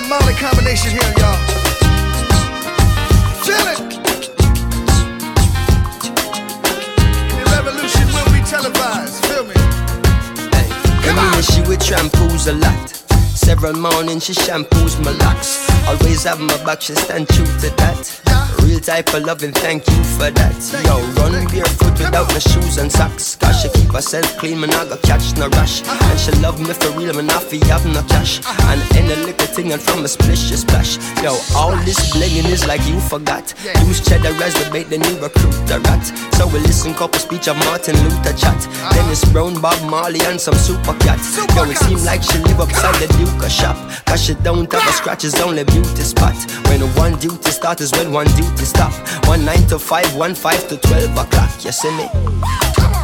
[0.10, 1.38] combination here, y'all.
[3.44, 3.80] Feel it.
[7.36, 9.26] The revolution will be televised.
[9.26, 9.56] Feel me?
[11.06, 12.90] Reminisce with shampoos a lot.
[13.36, 15.70] Several mornings she shampoos my locks.
[15.88, 18.49] Always have my back, she stand true to that.
[18.64, 20.56] Real type of loving, thank you for that.
[20.86, 23.36] Yo, run barefoot without my shoes and socks.
[23.36, 25.84] Cause she keep herself clean, man, I got catch no rush.
[25.88, 28.42] And she love me for real, man, I feel have no cash.
[28.72, 30.98] And any little thing and from a splish, she splash.
[31.24, 33.54] Yo, all this blinging is like you forgot.
[33.86, 36.06] Use cheddar as the bait, then you recruit the rat.
[36.36, 38.60] So we listen couple speech of Martin Luther chat.
[38.94, 41.38] Dennis Brown, Bob Marley, and some super cats.
[41.56, 43.78] Yo, it seem like she live upside the Duke shop.
[44.06, 46.36] Cause she don't have a scratch, it's only beauty spot.
[46.68, 48.94] When one duty start is when one duty stop.
[49.28, 51.64] One nine to five, one five to twelve o'clock.
[51.64, 52.99] You see me?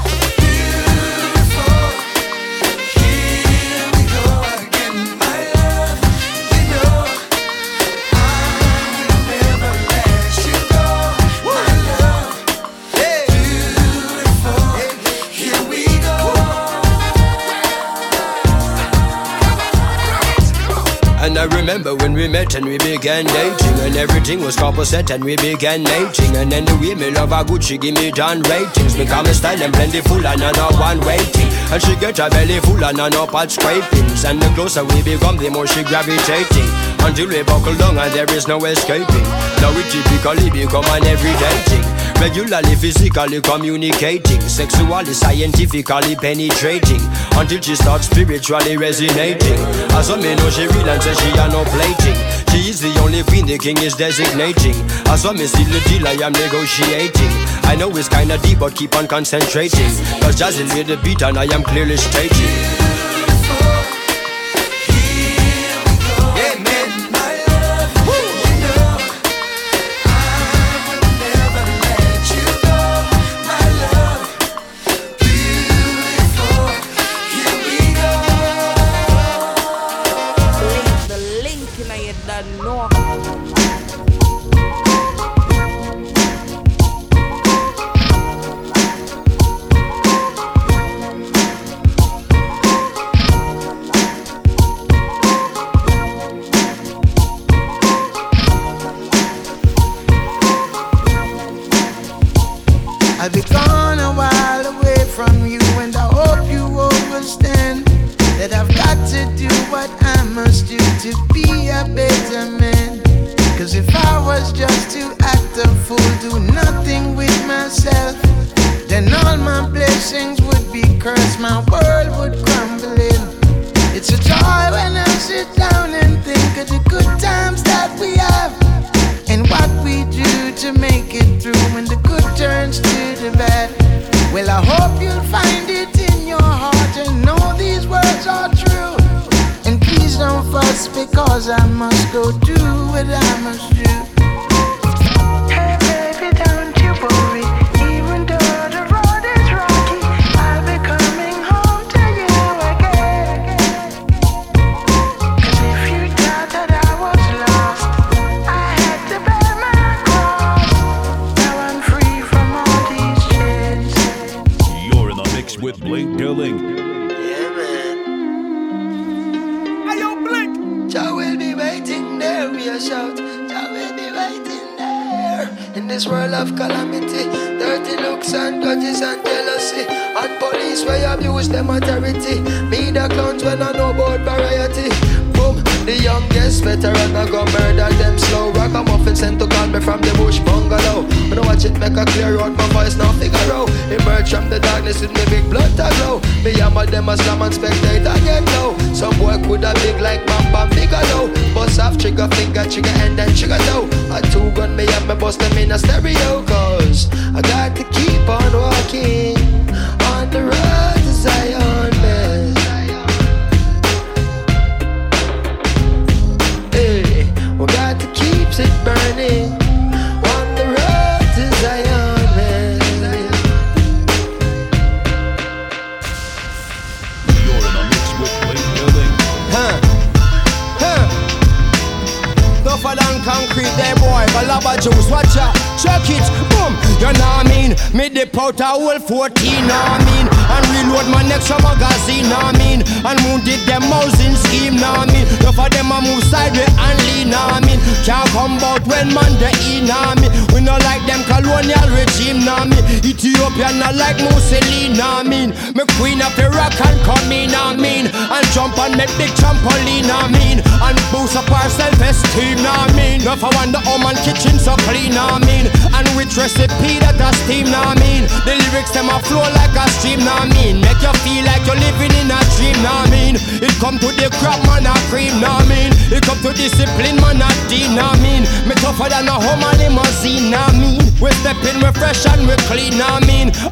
[21.36, 23.76] And I remember when we met and we began dating.
[23.84, 26.34] And everything was couple set and we began mating.
[26.38, 28.96] And then the way me love her good, she give me down ratings.
[28.96, 31.52] Become a style and plentiful and know one waiting.
[31.76, 34.24] And she get her belly full and know part scrapings.
[34.24, 36.72] And the closer we become, the more she gravitating.
[37.04, 39.28] Until we buckle down and there is no escaping.
[39.60, 47.02] Now we typically become an everyday thing Regularly, physically communicating Sexually, scientifically penetrating
[47.38, 49.60] Until she starts spiritually resonating.
[49.92, 52.18] As a me know oh, she real and say she a no plating.
[52.52, 54.76] She is the only queen the king is designating.
[55.08, 57.32] As a me see the deal I am negotiating.
[57.66, 59.92] I know it's kinda deep but keep on concentrating.
[60.22, 62.75] Cause is with the beat and I am clearly stating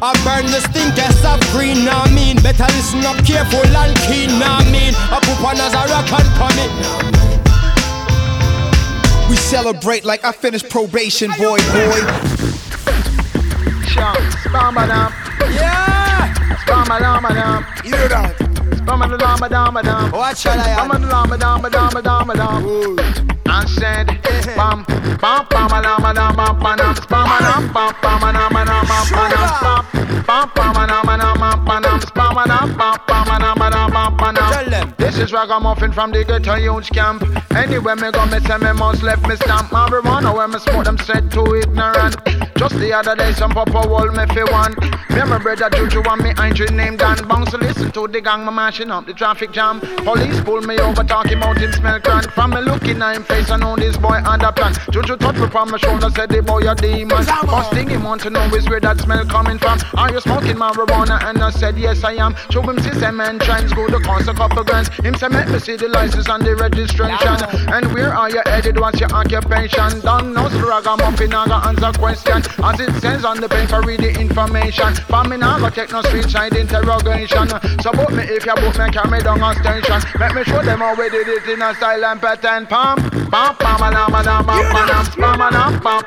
[0.04, 0.20] I mean?
[0.20, 2.36] I burn the stinkers of green, I mean?
[2.42, 4.94] Better listen up careful and keen, I mean?
[4.96, 6.70] I put on as a rock and come in.
[9.30, 12.00] We celebrate like I finished probation, boy, boy.
[15.54, 16.34] Yeah!
[17.84, 18.34] You hear that?
[20.12, 20.86] Watch out, I
[23.46, 24.06] And said,
[24.56, 28.76] bam, bam, bam, bam, bam, bam, bam, bam, bam, bam, bam, bam, bam, bam, bam,
[28.76, 29.06] bam,
[29.62, 29.73] bam,
[34.98, 37.22] this is ragamuffin from the ghetto youth camp.
[37.54, 40.98] Anywhere me go, me say me must left me stamp marijuana where me smoke them
[40.98, 42.16] straight too ignorant.
[42.56, 44.74] Just the other day, some papa wall me fi one.
[45.14, 48.20] Me and my brother Juju and me Andrew named Dan Bounce to listen to the
[48.20, 49.78] gang, me mashing up the traffic jam.
[49.78, 52.32] Police pull me over, talking about him smell crank.
[52.32, 54.74] From me looking at him face, I know this boy under plan.
[54.90, 57.22] Juju touch me from my shoulder, said the boy a demon.
[57.22, 59.78] First thing he want to know is where that smell coming from.
[59.96, 61.22] Are you smoking marijuana?
[61.22, 62.34] And I said yes I am.
[62.50, 64.88] Show him system and trends, go to cost a couple grand.
[64.94, 67.36] Him say make me see the license and the registration.
[67.72, 68.80] And where are you headed?
[68.80, 70.00] What's your occupation?
[70.00, 72.42] Don't know ragamuffin, I got answer question.
[72.64, 75.03] As it says on the paper, read the information.
[75.06, 77.48] For me now, go take no street side interrogation.
[77.80, 80.00] So book me if you book me, carry down a station.
[80.18, 82.66] Let me show them how we did it in a style and pattern.
[82.66, 82.96] Pam,
[83.30, 86.04] pam, pam, pam, pam, pam, pam, pam, pam, pam, pam,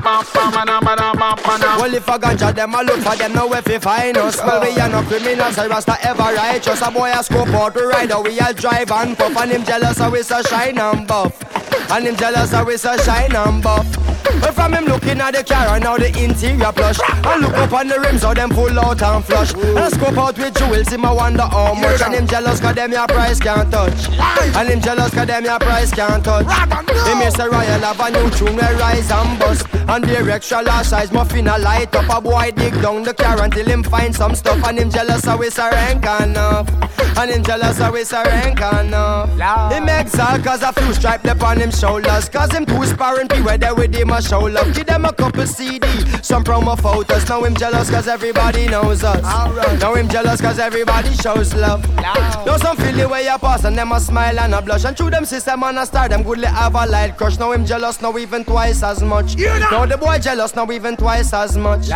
[0.00, 3.52] pam, pam, pam, pam, pam, Well, if a ganja them a look for them, now
[3.52, 7.10] if you find us Well, we are no criminals, I rasta ever righteous A boy
[7.10, 10.22] a scope out to ride, we all drive and puff And him jealous, how we
[10.22, 11.42] so shine and buff
[11.90, 14.09] And him jealous, how we so shine and buff
[14.40, 17.72] Well, from him looking at the car and now the interior plush I look up
[17.72, 19.54] on the rims, how them full out and flush.
[19.54, 22.00] And I scope out with jewels, him I wonder how much.
[22.02, 24.08] And him jealous, cause them your price can't touch.
[24.10, 26.46] And him jealous, cause them your price can't touch.
[26.46, 29.66] Him is a royal, have a new tune where rise and bust.
[29.88, 33.42] And the extra large size muffin a light up A boy dig down the car
[33.42, 34.62] until him find some stuff.
[34.64, 36.68] And him jealous, how we so rank enough.
[37.18, 39.30] And him jealous, how we so rank enough.
[39.72, 42.28] Him exalt, cause a few stripe up on him shoulders.
[42.28, 44.40] Cause him too sparring, be where they with him a show.
[44.40, 45.86] Love Give them a couple CD,
[46.22, 47.28] some promo photos.
[47.28, 49.22] Now him jealous cause everybody knows us.
[49.80, 51.86] Now him jealous cause everybody shows love.
[51.96, 52.40] Now.
[52.60, 54.84] Some feel the way you pass and them a smile and a blush.
[54.84, 57.38] And through them system and a star them goodly have a light crush.
[57.38, 59.36] Now him jealous now even twice as much.
[59.36, 61.88] Now the boy jealous now even twice as much.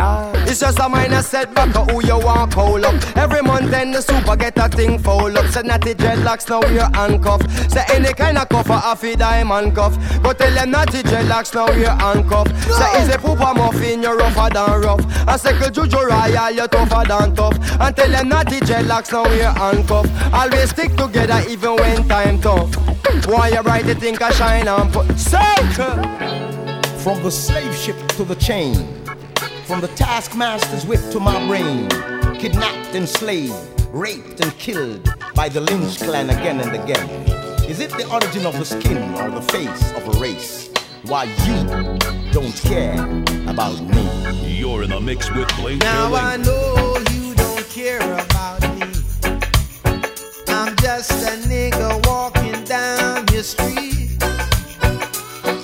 [0.47, 2.95] It's just a minor setback of who you want call up.
[3.15, 5.45] Every month then the super get a thing fold up.
[5.51, 7.71] Said natty dreadlocks now we're handcuffed.
[7.71, 9.95] Say any kind of cuff a diamond cuff.
[10.23, 11.67] But tell them natty dreadlocks now
[12.05, 14.01] we're handcuffed Say is a pooper muffin?
[14.01, 15.27] You're rougher than rough.
[15.27, 16.51] I say juju royal?
[16.51, 17.57] You're tougher than tough.
[17.79, 20.33] And tell them natty dreadlocks now we're handcuffed.
[20.33, 22.75] Always stick together even when time tough.
[23.27, 26.03] Why you bright you think I shine and put Circle
[26.99, 28.75] From the slave ship to the chain,
[29.65, 31.87] from the taskmaster's whip to my brain,
[32.39, 33.55] kidnapped, enslaved,
[33.91, 37.07] raped, and killed by the lynch clan again and again.
[37.69, 40.74] Is it the origin of the skin or the face of a race?
[41.07, 41.63] Why you
[42.31, 42.99] don't care
[43.47, 44.57] about me?
[44.57, 48.87] You're in the mix with Blake Now I know you don't care about me.
[50.47, 54.17] I'm just a nigga walking down your street.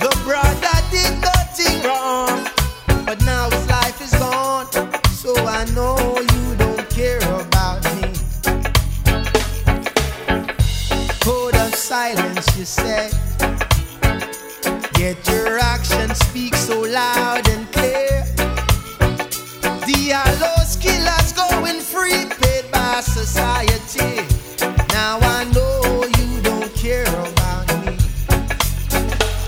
[0.03, 2.47] The brother did nothing wrong,
[3.03, 4.67] but now his life is gone.
[5.09, 8.13] So I know you don't care about me.
[11.21, 13.09] Code of silence, you say.
[15.01, 18.23] Get your actions speak so loud and clear.
[18.37, 24.21] The Dialogues, killers going free, paid by society.
[24.93, 27.97] Now I know you don't care about me.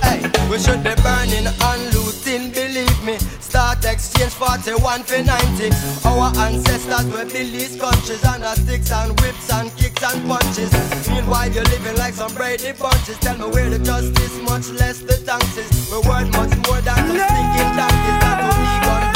[0.01, 3.19] Hey, we should be burning and looting, believe me.
[3.39, 5.69] Start exchange 41 for 90.
[6.03, 10.71] Our ancestors were Billy's countries and our sticks and whips hits and kicks and punches.
[11.09, 13.17] Meanwhile, you're living like some Brady bunches.
[13.19, 15.89] Tell me where the justice, much less the dances.
[15.91, 17.27] We're worth much more than the no.
[17.27, 18.19] stinking donkeys.
[18.21, 19.13] That will be gone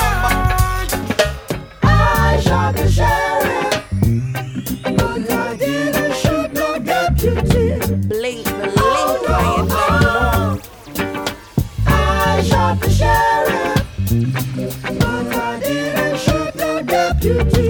[1.83, 3.83] I shot the sheriff,
[4.83, 6.53] but I didn't shoot
[6.85, 7.79] deputy.
[8.07, 8.97] The link no.
[11.85, 13.85] I shot the sheriff,
[14.99, 17.57] but I didn't shoot no deputy.
[17.59, 17.66] Oh,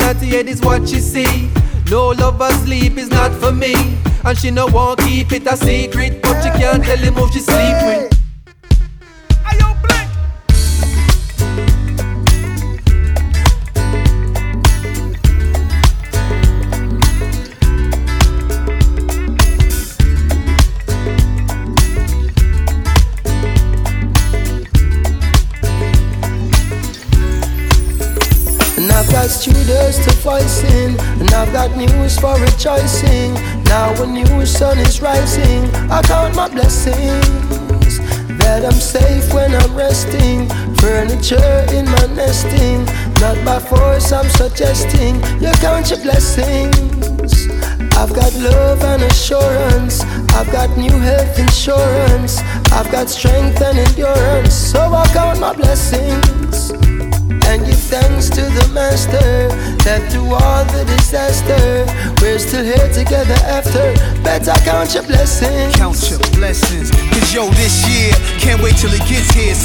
[0.00, 1.50] 98 is what she see.
[1.90, 3.74] No love or sleep is not for me.
[4.24, 7.40] And she no will keep it a secret, but she can't tell him who she
[7.40, 8.09] sleep with.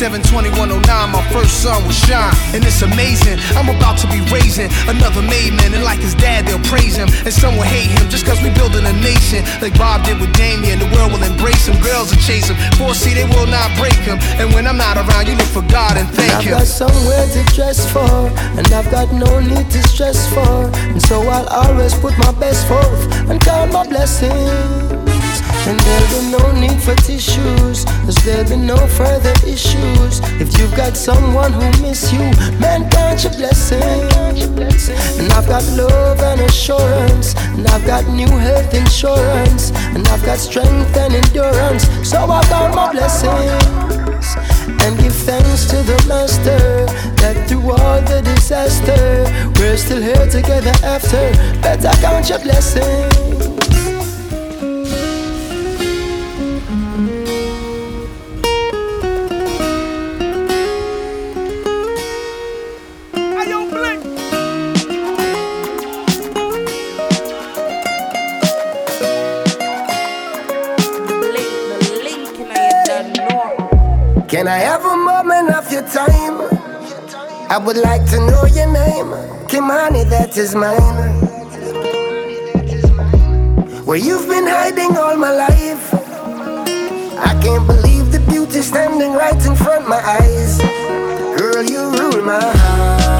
[0.05, 2.29] 72109, my first son will shine.
[2.53, 3.41] And it's amazing.
[3.57, 5.73] I'm about to be raising another made man.
[5.73, 7.09] And like his dad, they'll praise him.
[7.25, 9.41] And some will hate him just cause we building a nation.
[9.65, 10.77] Like Bob did with Damian.
[10.77, 11.81] The world will embrace him.
[11.81, 12.57] Girls will chase him.
[12.77, 14.21] Foresee, they will not break him.
[14.37, 16.53] And when I'm not around, you look for God and thank him I've him.
[16.61, 18.29] got somewhere to dress for,
[18.61, 20.69] and I've got no need to stress for.
[20.93, 25.04] And so I'll always put my best forth and count my blessings.
[25.67, 30.21] And there'll be no need for tissues, cause there'll be no further issues.
[30.39, 32.19] If you've got someone who miss you,
[32.59, 34.89] man, count your blessings.
[35.17, 40.37] And I've got love and assurance, and I've got new health insurance, and I've got
[40.37, 41.83] strength and endurance.
[42.07, 44.35] So I've got my blessings
[44.83, 46.85] and give thanks to the Master
[47.21, 49.25] that through all the disaster,
[49.59, 51.31] we're still here together after.
[51.61, 53.54] Better count your blessings.
[74.45, 76.37] Can I have a moment of your time?
[77.49, 79.07] I would like to know your name.
[79.49, 80.77] Kimani, that is mine.
[83.85, 85.91] Where you've been hiding all my life.
[87.17, 90.59] I can't believe the beauty standing right in front my eyes.
[91.39, 93.14] Girl, you rule my heart.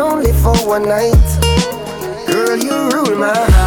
[0.00, 1.14] Only for one night.
[2.26, 3.63] Girl, you rule my heart.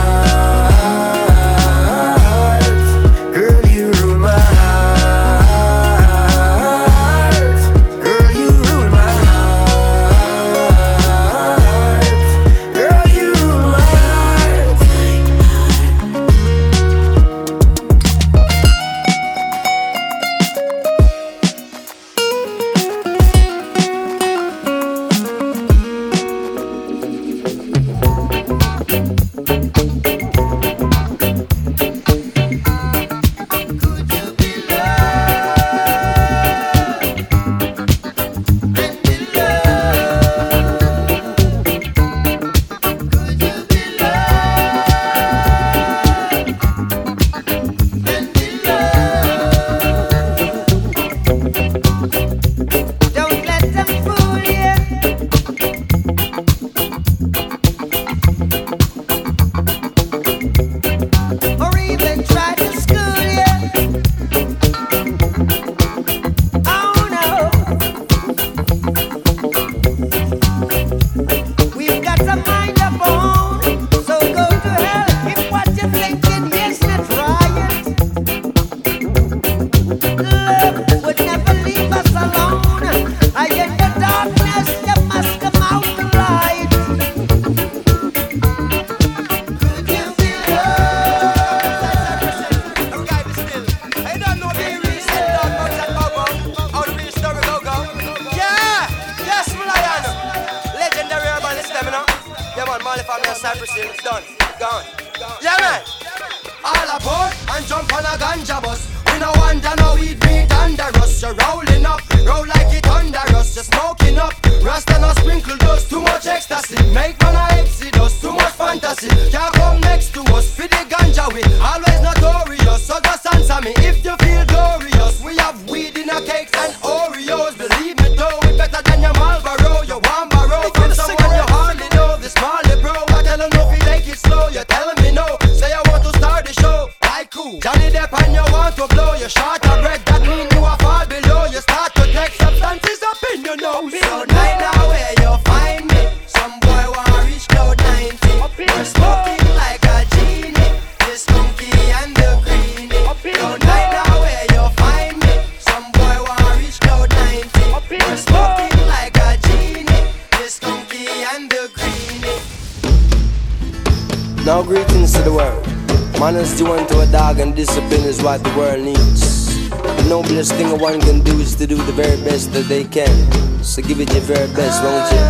[172.77, 173.63] you can.
[173.63, 175.23] So give it your very best, won't you?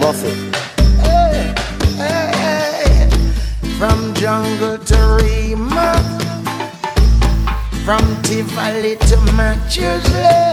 [0.00, 0.38] Muffin.
[3.78, 5.94] From jungle to Rema,
[7.84, 10.47] from Tivoli to Manchester.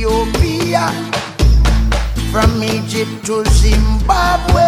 [0.00, 0.88] Ethiopia,
[2.32, 4.64] from Egypt to Zimbabwe.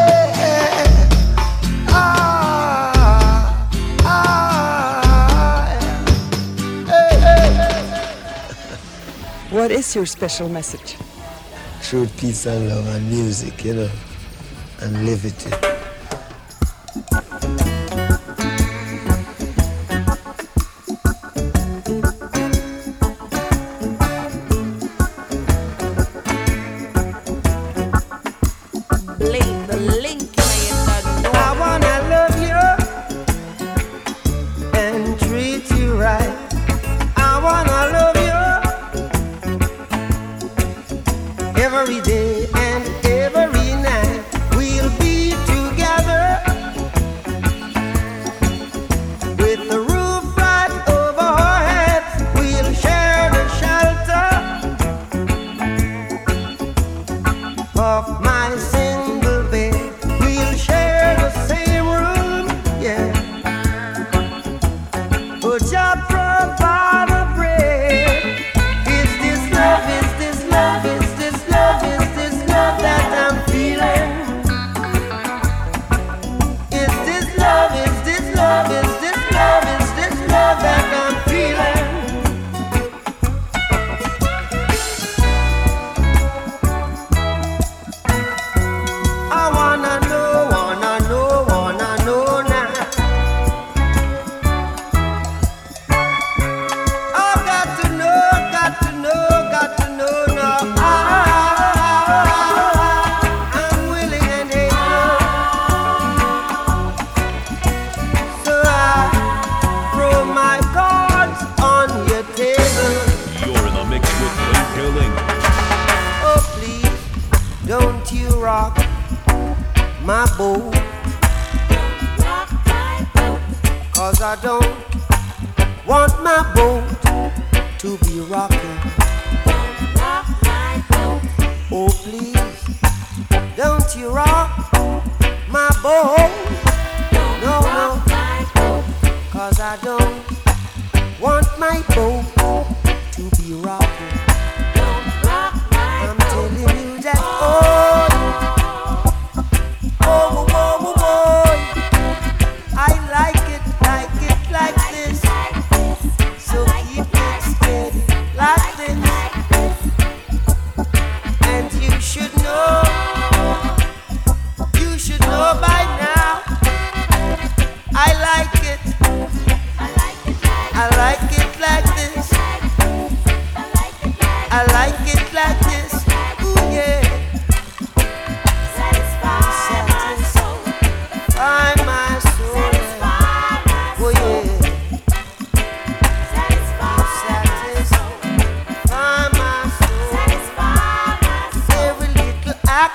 [1.89, 3.57] Ah,
[4.05, 5.65] ah,
[6.87, 7.81] hey, hey, hey.
[9.57, 10.99] What is your special message?
[11.81, 13.91] Truth, peace, and love, and music, you know,
[14.83, 15.72] and liberty.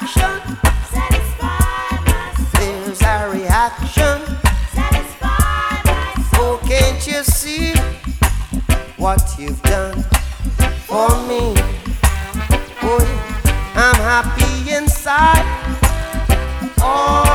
[0.08, 0.58] reaction.
[0.90, 1.98] Satisfy.
[2.54, 4.22] There's a reaction.
[4.74, 5.82] Satisfy.
[6.36, 7.74] Oh, can't you see
[8.98, 10.04] what you've done
[10.88, 11.54] for me?
[12.82, 13.06] Boy,
[13.76, 15.44] I'm happy inside.
[16.80, 17.27] Oh.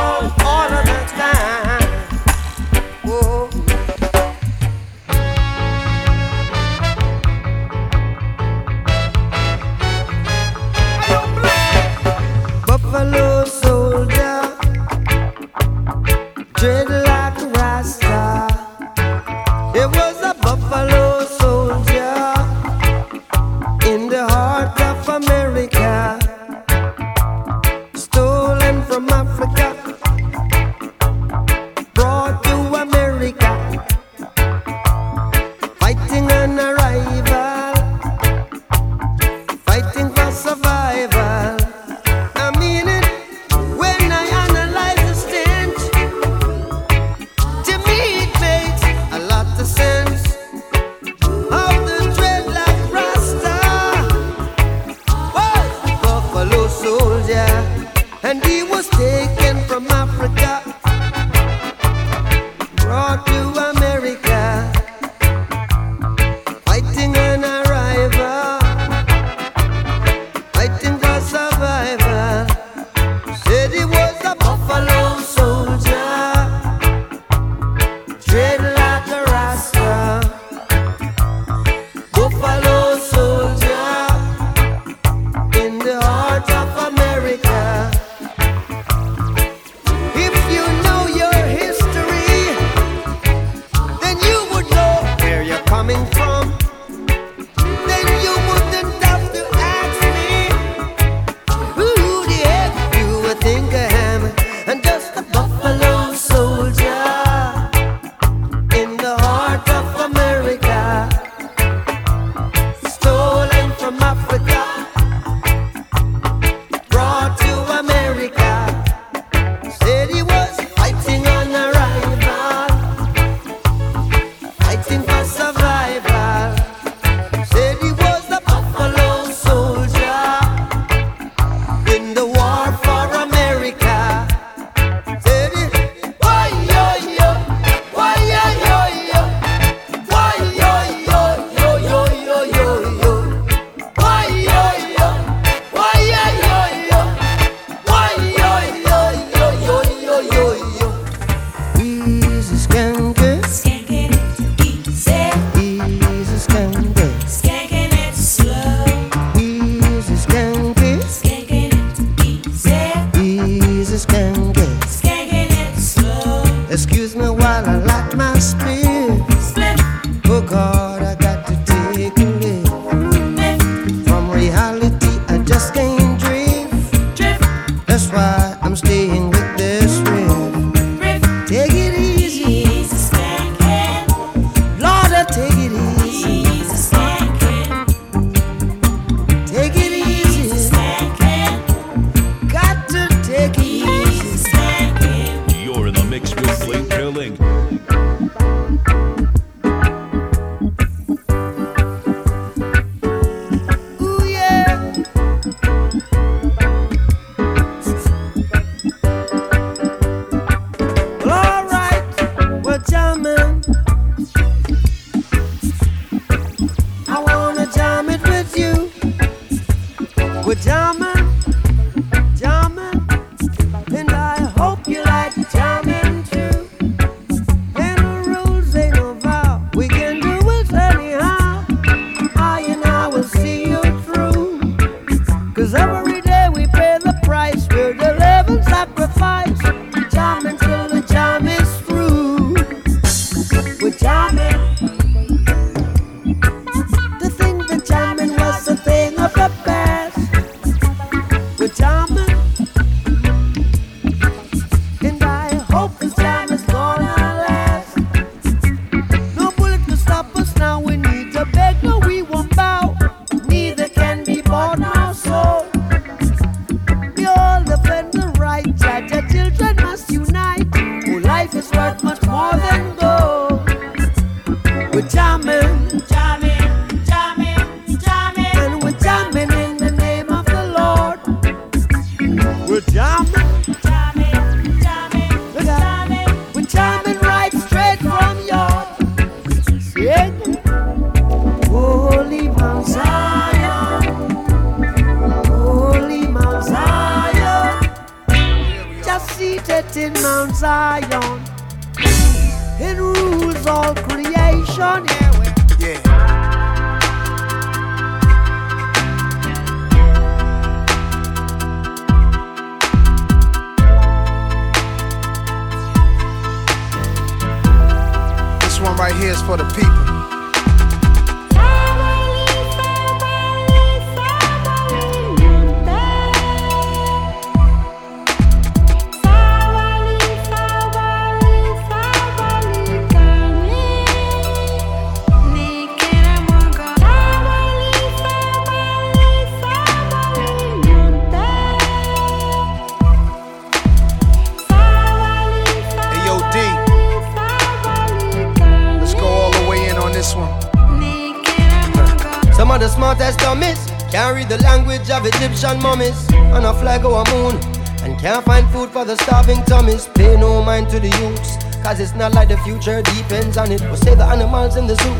[362.63, 363.81] Future depends on it.
[363.81, 365.15] We'll save the animals in the zoo.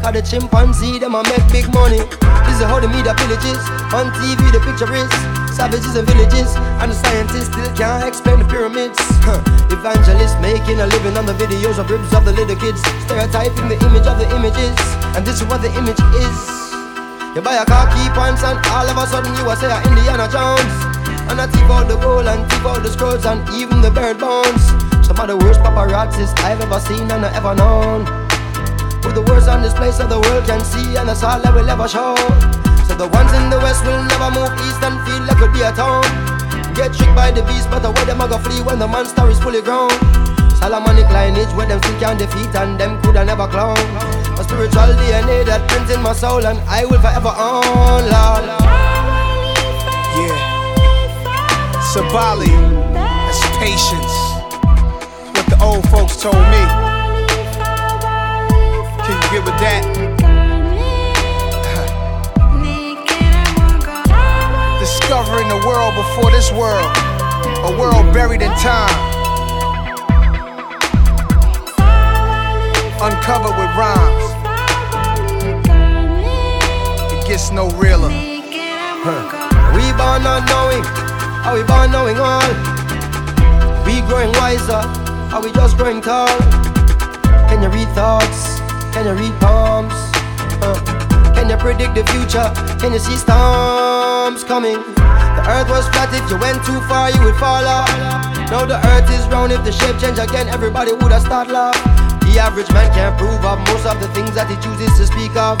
[0.00, 2.00] Cause the chimpanzee, them a make big money.
[2.48, 3.60] This is how the media villages.
[3.92, 5.08] On TV, the picture is
[5.52, 6.56] savages and villages.
[6.80, 8.96] And the scientists still can't explain the pyramids.
[9.72, 12.80] Evangelists making a living on the videos of ribs of the little kids.
[13.04, 14.76] Stereotyping the image of the images.
[15.16, 16.38] And this is what the image is.
[17.36, 19.80] You buy a car, key points, and all of a sudden you are say a
[19.84, 20.72] Indiana Jones.
[21.28, 24.20] And I thief out the gold and thief out the scrolls and even the bird
[24.20, 24.75] bones.
[25.26, 28.06] Of the worst paparazzis I've ever seen and ever known.
[29.02, 31.66] Put the worst on display so the world can see and that's all I will
[31.66, 32.14] ever show.
[32.86, 35.66] So the ones in the west will never move east and feel like it'll be
[35.66, 36.06] a town.
[36.78, 39.42] Get tricked by the beast, but away them a go flee when the monster is
[39.42, 39.90] fully grown.
[40.62, 43.82] Solomonic lineage where them still can't defeat and them coulda never clown.
[44.38, 48.46] A spiritual DNA that prints in my soul and I will forever own, Lord.
[50.22, 50.38] Yeah.
[51.82, 52.54] Sabali.
[52.94, 54.25] That's patience.
[55.58, 56.62] The old folks told me.
[59.04, 59.82] Can you get with that?
[64.80, 66.96] Discovering the world before this world.
[67.64, 68.94] A world buried in time.
[73.00, 74.32] Uncovered with rhymes.
[77.12, 78.10] It gets no realer.
[79.76, 80.84] We born not knowing,
[81.44, 82.40] are we born knowing all?
[83.84, 84.82] We growing wiser,
[85.36, 86.32] are we just growing tall?
[87.52, 88.56] Can you read thoughts?
[88.96, 89.92] Can you read palms?
[90.64, 90.80] Uh,
[91.36, 92.48] can you predict the future?
[92.80, 94.80] Can you see storms coming?
[94.96, 97.92] The earth was flat, if you went too far, you would fall off.
[98.48, 101.76] Now the earth is round, if the shape change again, everybody would have start laugh.
[102.24, 105.36] The average man can't prove of most of the things that he chooses to speak
[105.36, 105.60] of.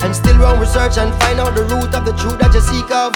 [0.00, 2.88] And still run research and find out the root of the truth that you seek
[2.88, 3.12] of.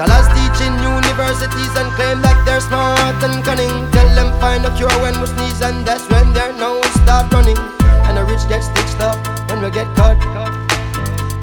[0.00, 3.68] Scholars teach in universities and claim that they're smart and cunning.
[3.92, 7.60] Tell them find a cure when we sneeze, and that's when their nose start running.
[8.08, 9.20] And the rich get stitched up
[9.52, 10.16] when we get cut.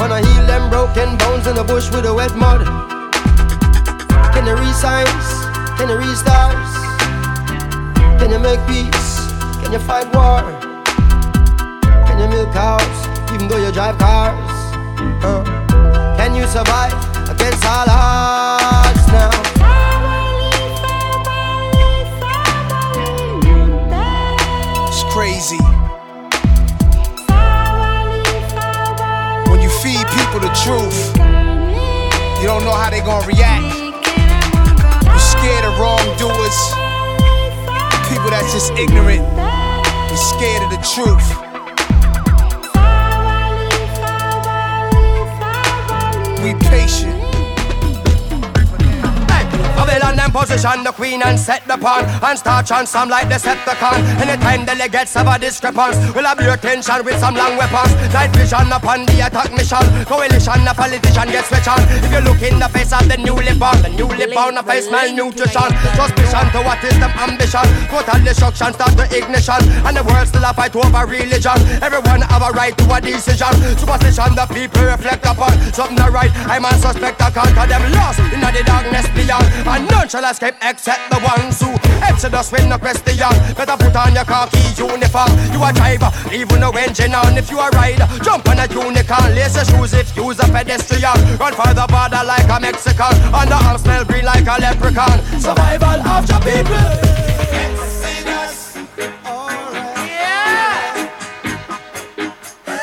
[0.02, 2.66] Wanna heal them broken bones in the bush with the wet mud.
[4.34, 5.28] Can you signs?
[5.78, 6.74] Can you read stars?
[8.18, 9.22] Can you make peace?
[9.62, 10.42] Can you fight war?
[12.10, 12.98] Can you milk cows
[13.38, 14.50] even though you drive cars?
[15.22, 15.46] Uh,
[16.18, 17.07] can you survive
[19.08, 19.32] now?
[24.88, 25.62] It's crazy.
[29.50, 31.00] When you feed people the truth,
[32.42, 33.64] you don't know how they gonna react.
[35.06, 36.60] You're scared of wrongdoers,
[38.10, 39.24] people that's just ignorant.
[40.10, 41.28] You're scared of the truth.
[46.44, 47.17] We patient.
[50.28, 52.04] Them position the queen and set the pawn.
[52.04, 57.00] And start chant some like Decepticon Anytime delegates have a discrepancy We'll have your attention
[57.06, 57.96] with some long weapons.
[58.12, 59.80] Night vision upon the attack mission.
[60.04, 61.80] Coalition, a politician gets switch on.
[62.04, 64.92] If you look in the face of the newly born The newly born, a face
[64.92, 67.64] malnutrition Suspicion to what is them ambition.
[67.88, 69.64] Total destruction, start the ignition.
[69.88, 71.56] And the world still a fight over religion.
[71.80, 73.56] Everyone have a right to a decision.
[73.80, 75.56] Superstition the people reflect upon.
[75.72, 77.84] Something right, I'm a suspect I can't them.
[77.96, 79.48] Lost in the darkness beyond.
[79.64, 81.70] And none shall escape except the ones who
[82.02, 83.06] exodus when the question.
[83.56, 85.30] Better put on your khaki uniform.
[85.54, 87.38] You a driver, even no engine on.
[87.38, 89.36] If you a rider, jump on a unicorn.
[89.36, 91.14] Lace your shoes if you's a pedestrian.
[91.38, 93.14] Run for the border like a Mexican.
[93.30, 95.22] And the arm smell green like a leprechaun.
[95.40, 96.86] Survival of the people.
[97.54, 98.78] Exodus.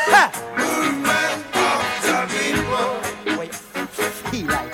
[0.07, 0.31] Yeah.
[0.57, 3.39] Movement of the people.
[3.39, 3.55] Wait.
[4.31, 4.74] He like.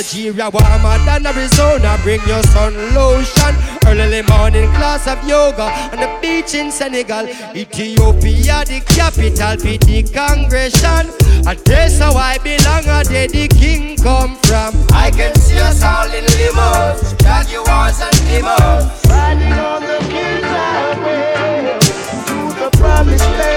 [0.00, 1.98] Nigeria, warmer than Arizona.
[2.02, 3.54] Bring your sun lotion.
[3.84, 7.28] Early morning class of yoga on the beach in Senegal.
[7.54, 11.04] Ethiopia, the capital, be the congregation.
[11.46, 14.72] A place where I belong, a day the king come from.
[14.90, 19.04] I can see us all in limos, jaguars and limos.
[19.04, 21.78] Riding on the king's highway
[22.24, 23.49] to the promised land.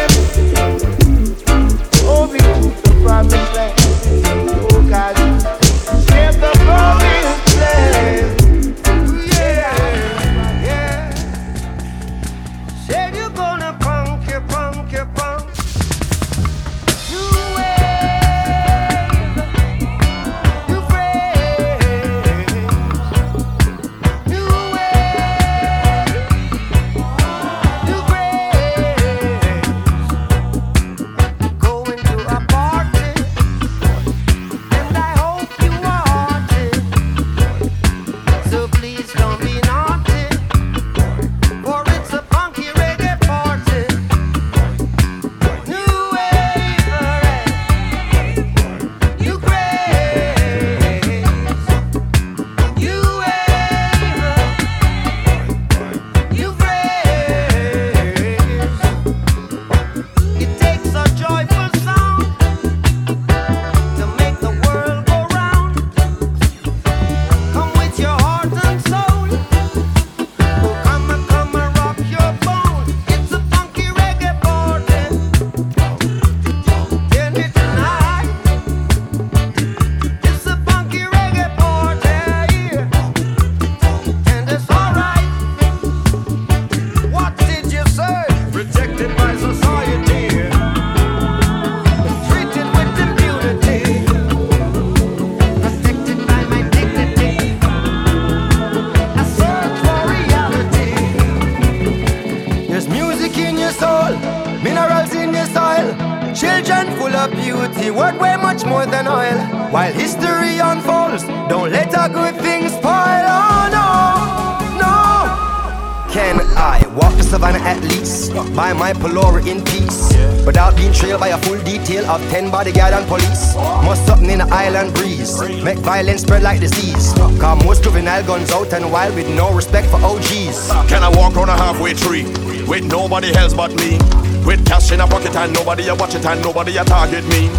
[122.33, 123.53] 10 bodyguard and police.
[123.85, 125.39] Must something in the island breeze.
[125.63, 127.13] Make violence spread like disease.
[127.39, 130.71] Cause most juvenile guns out and wild with no respect for OGs.
[130.89, 132.23] Can I walk on a halfway tree
[132.65, 133.99] with nobody else but me?
[134.47, 137.49] With cash in a pocket and nobody a watch it and nobody a target me.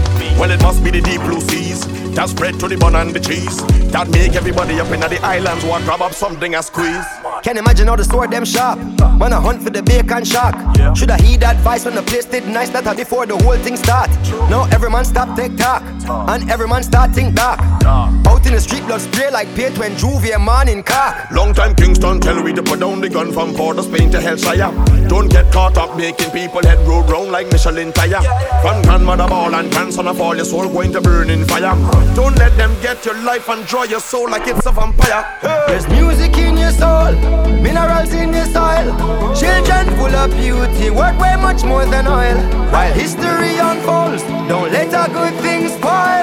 [0.40, 1.86] Well, it must be the deep blue seas
[2.16, 5.64] that spread to the bun and the cheese that make everybody up in the islands
[5.64, 7.06] want grab up something and squeeze.
[7.44, 8.80] Can't imagine how the store them sharp.
[9.24, 10.54] When I hunt for the bacon shark.
[10.94, 14.10] Should I heed advice when the place did nice that before the whole thing start?
[14.50, 15.82] Now every man stop take talk
[16.28, 17.58] and every man start think dark.
[18.34, 21.28] Out in the street blood spray like paint when Juvie man in car.
[21.30, 24.20] Long time Kingston tell we to put down the gun from Port of Spain to
[24.20, 24.72] Hellshire.
[25.08, 28.22] Don't get caught up making people head roll round like Michelin tire.
[28.60, 31.76] From grandmother ball and grandson of all your soul going to burn in fire.
[32.16, 35.24] Don't let them get your life and draw your soul like it's a vampire.
[35.68, 37.12] There's music in your soul,
[37.62, 38.90] minerals in your soil.
[39.38, 42.38] Children full of beauty, worth way much more than oil.
[42.72, 46.13] While history unfolds, don't let a good thing spoil.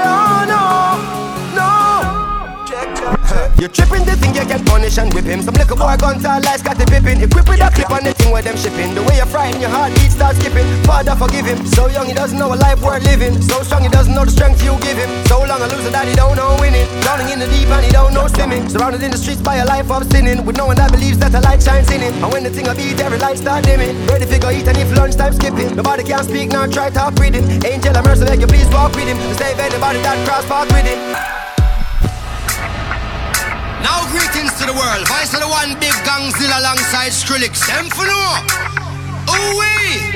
[3.61, 5.45] You tripping to thing, you can punish and whip him.
[5.45, 7.21] Some little boy guns all lies got the pippin.
[7.21, 8.97] Equip with a clip on the thing where them shipping.
[8.97, 10.65] The way you're frighten your heartbeat starts skipping.
[10.81, 11.61] Father forgive him.
[11.69, 13.37] So young he doesn't know a life worth living.
[13.37, 15.13] So strong he doesn't know the strength you give him.
[15.29, 16.89] So long a loser that he don't know winning.
[17.05, 18.65] Drowning in the deep and he don't know swimming.
[18.65, 20.41] Surrounded in the streets by a life of sinning.
[20.41, 22.17] With no one that believes that a light shines in him.
[22.17, 23.93] And when the thing of beat, every light start dimming.
[24.09, 25.77] Ready figure eat and if lunchtime skipping.
[25.77, 27.45] Nobody can speak now, try talk with him.
[27.61, 29.21] Angel of mercy, beg you please walk with him.
[29.21, 31.40] To save anybody that cross path with him.
[33.83, 35.07] Now greetings to the world.
[35.07, 37.65] Vice of the one big Gongzilla alongside Skrillex.
[37.67, 38.21] Them for no.
[39.31, 40.11] Ooh wee.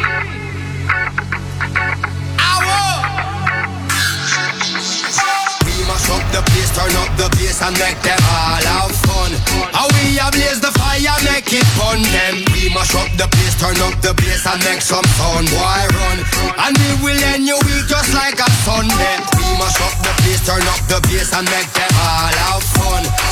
[5.65, 9.31] We mash up the place, turn up the bass and make them all have fun.
[9.73, 12.01] How we a blaze the fire, make it fun.
[12.01, 15.49] Them we mash up the place, turn up the bass and make some sound.
[15.49, 16.17] Boy run,
[16.65, 19.17] and we will end your week just like a Sunday.
[19.37, 23.24] We mash up the place, turn up the bass and make them all have fun.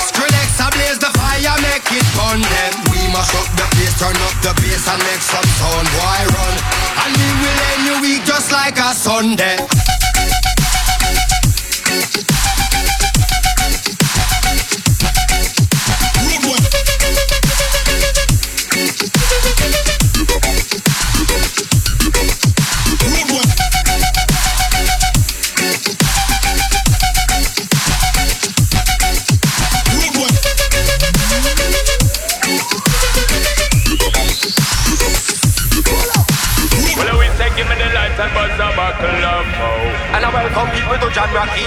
[0.73, 2.41] Blaze the fire, make it fun.
[2.41, 5.87] Them we mash up the place, turn up the bass and make some sound.
[5.99, 6.55] Why run,
[7.05, 9.57] and we will end your week just like a Sunday.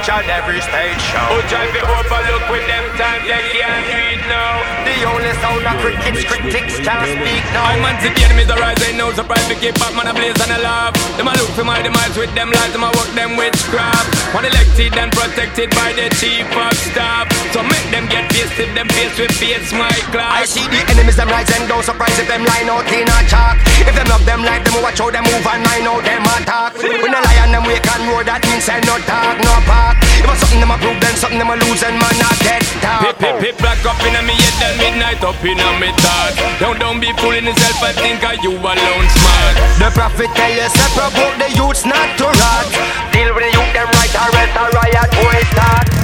[0.07, 1.27] Each and every stage show.
[1.35, 4.63] Who drive the overlook with them times they can't it now.
[4.87, 7.67] The only sound of crickets, critics can't speak now.
[7.67, 10.39] I man see the enemies arise, ain't no surprise to keep back man a blaze
[10.39, 10.95] and a laugh.
[11.19, 14.07] Them a look for my demise with them lies, them a work them witchcraft.
[14.31, 17.26] One elected and protected by the chief of staff.
[17.57, 20.29] So make them get pissed if them face with face my class.
[20.29, 23.19] I see the enemies them rise and don't surprise if them line out in a
[23.33, 23.57] chalk.
[23.81, 26.77] If them love them like them, watch how them move and I know them attack.
[26.77, 29.97] When the lion them wake and roar, that means say no talk, no park.
[30.21, 32.61] If it's something them a prove, then something them a lose and man not get
[32.85, 33.01] talk.
[33.09, 35.97] Pip, pip, pip, black up in a me head till midnight up in a me
[36.05, 36.37] thought.
[36.61, 39.57] Don't, don't be fooling yourself I think are you alone smart.
[39.81, 42.69] The prophet tell you, say provoke the youths not to rot.
[43.17, 45.96] Deal with the youth them right, or else a riot boy start.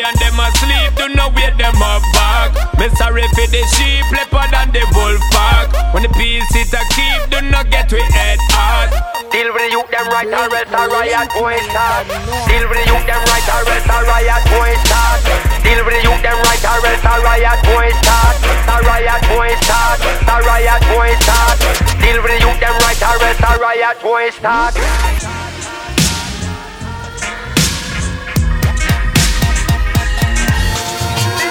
[0.00, 2.56] Lion them asleep, do not wait them up back.
[2.80, 5.68] Me sorry for the sheep, leopard and the wolf pack.
[5.92, 8.88] When the peace it a keep, do not get we head hard.
[9.28, 12.08] Deal with the youth them right, or else a riot boy start.
[12.48, 15.20] Deal with the youth them right, or else a riot boy start.
[15.68, 18.36] Deal with the youth them right, or else a riot boy start.
[18.40, 19.98] A riot boy start.
[20.00, 21.56] A riot boy start.
[22.00, 24.72] Deal with the youth them right, or else a riot boy start.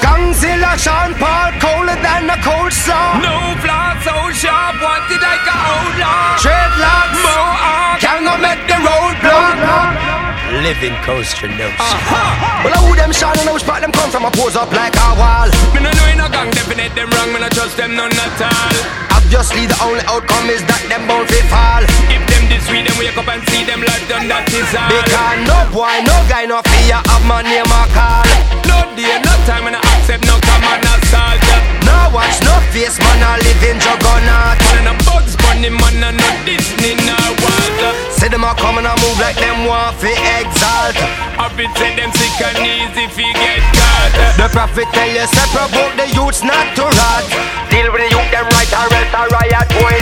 [0.10, 3.22] Gongzilla, Sean Paul, colder than a cold saw.
[3.22, 6.36] No flaw so sharp, wanted like a outlaw.
[6.42, 10.19] Dreadlocks, Mohawk, can go make the road block.
[10.50, 11.78] Living coast coaster notes.
[11.78, 12.66] Uh-huh.
[12.66, 14.26] Well, I who them shine and which part them come from?
[14.26, 15.46] I pose up like a wall.
[15.78, 18.42] Me no know in a gang, definite them wrong, me no trust them none at
[18.42, 18.74] all.
[19.14, 21.86] Obviously, the only outcome is that them bound fi fall.
[22.10, 24.90] If them this week, them wake up and see them life done, that is all.
[24.90, 28.26] Because no boy, no guy, no fear of my name or call.
[28.66, 31.59] No day, no time, and I accept no common assault.
[31.90, 34.62] No watch, no face, man, I live in juggernaut.
[34.62, 37.92] Man, and a bugs bunny, man, and no Disney, no Walter.
[38.14, 40.94] Say them a come and a move like them want fi exalt.
[41.42, 44.14] I fit say them sick and easy fi get caught.
[44.38, 47.26] The prophet tell you, say provoke the youths not to rot.
[47.74, 49.98] Deal with the youth them right, or else a riot boy.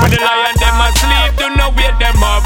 [0.00, 2.45] When the lion them asleep, do not wake them up.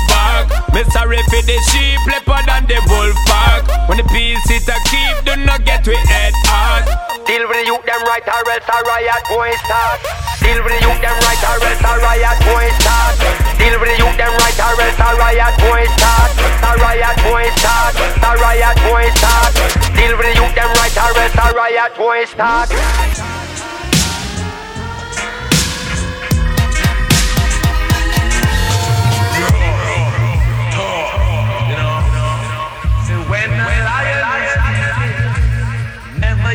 [0.90, 3.64] Sorry for the sheep, leopard and the wolf pack.
[3.88, 6.84] When the peace it a keep, do not get we head hard.
[7.26, 9.98] Deal with the youth them right or else a riot boy start.
[10.42, 13.14] Deal with the youth them right or else a riot boy start.
[13.58, 16.30] Deal with the youth them right or else a riot boy start.
[16.62, 17.94] A riot boy start.
[17.98, 19.52] A riot boy start.
[19.94, 23.49] Deal with the youth them right or else a riot boy start.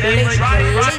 [0.02, 0.95] religious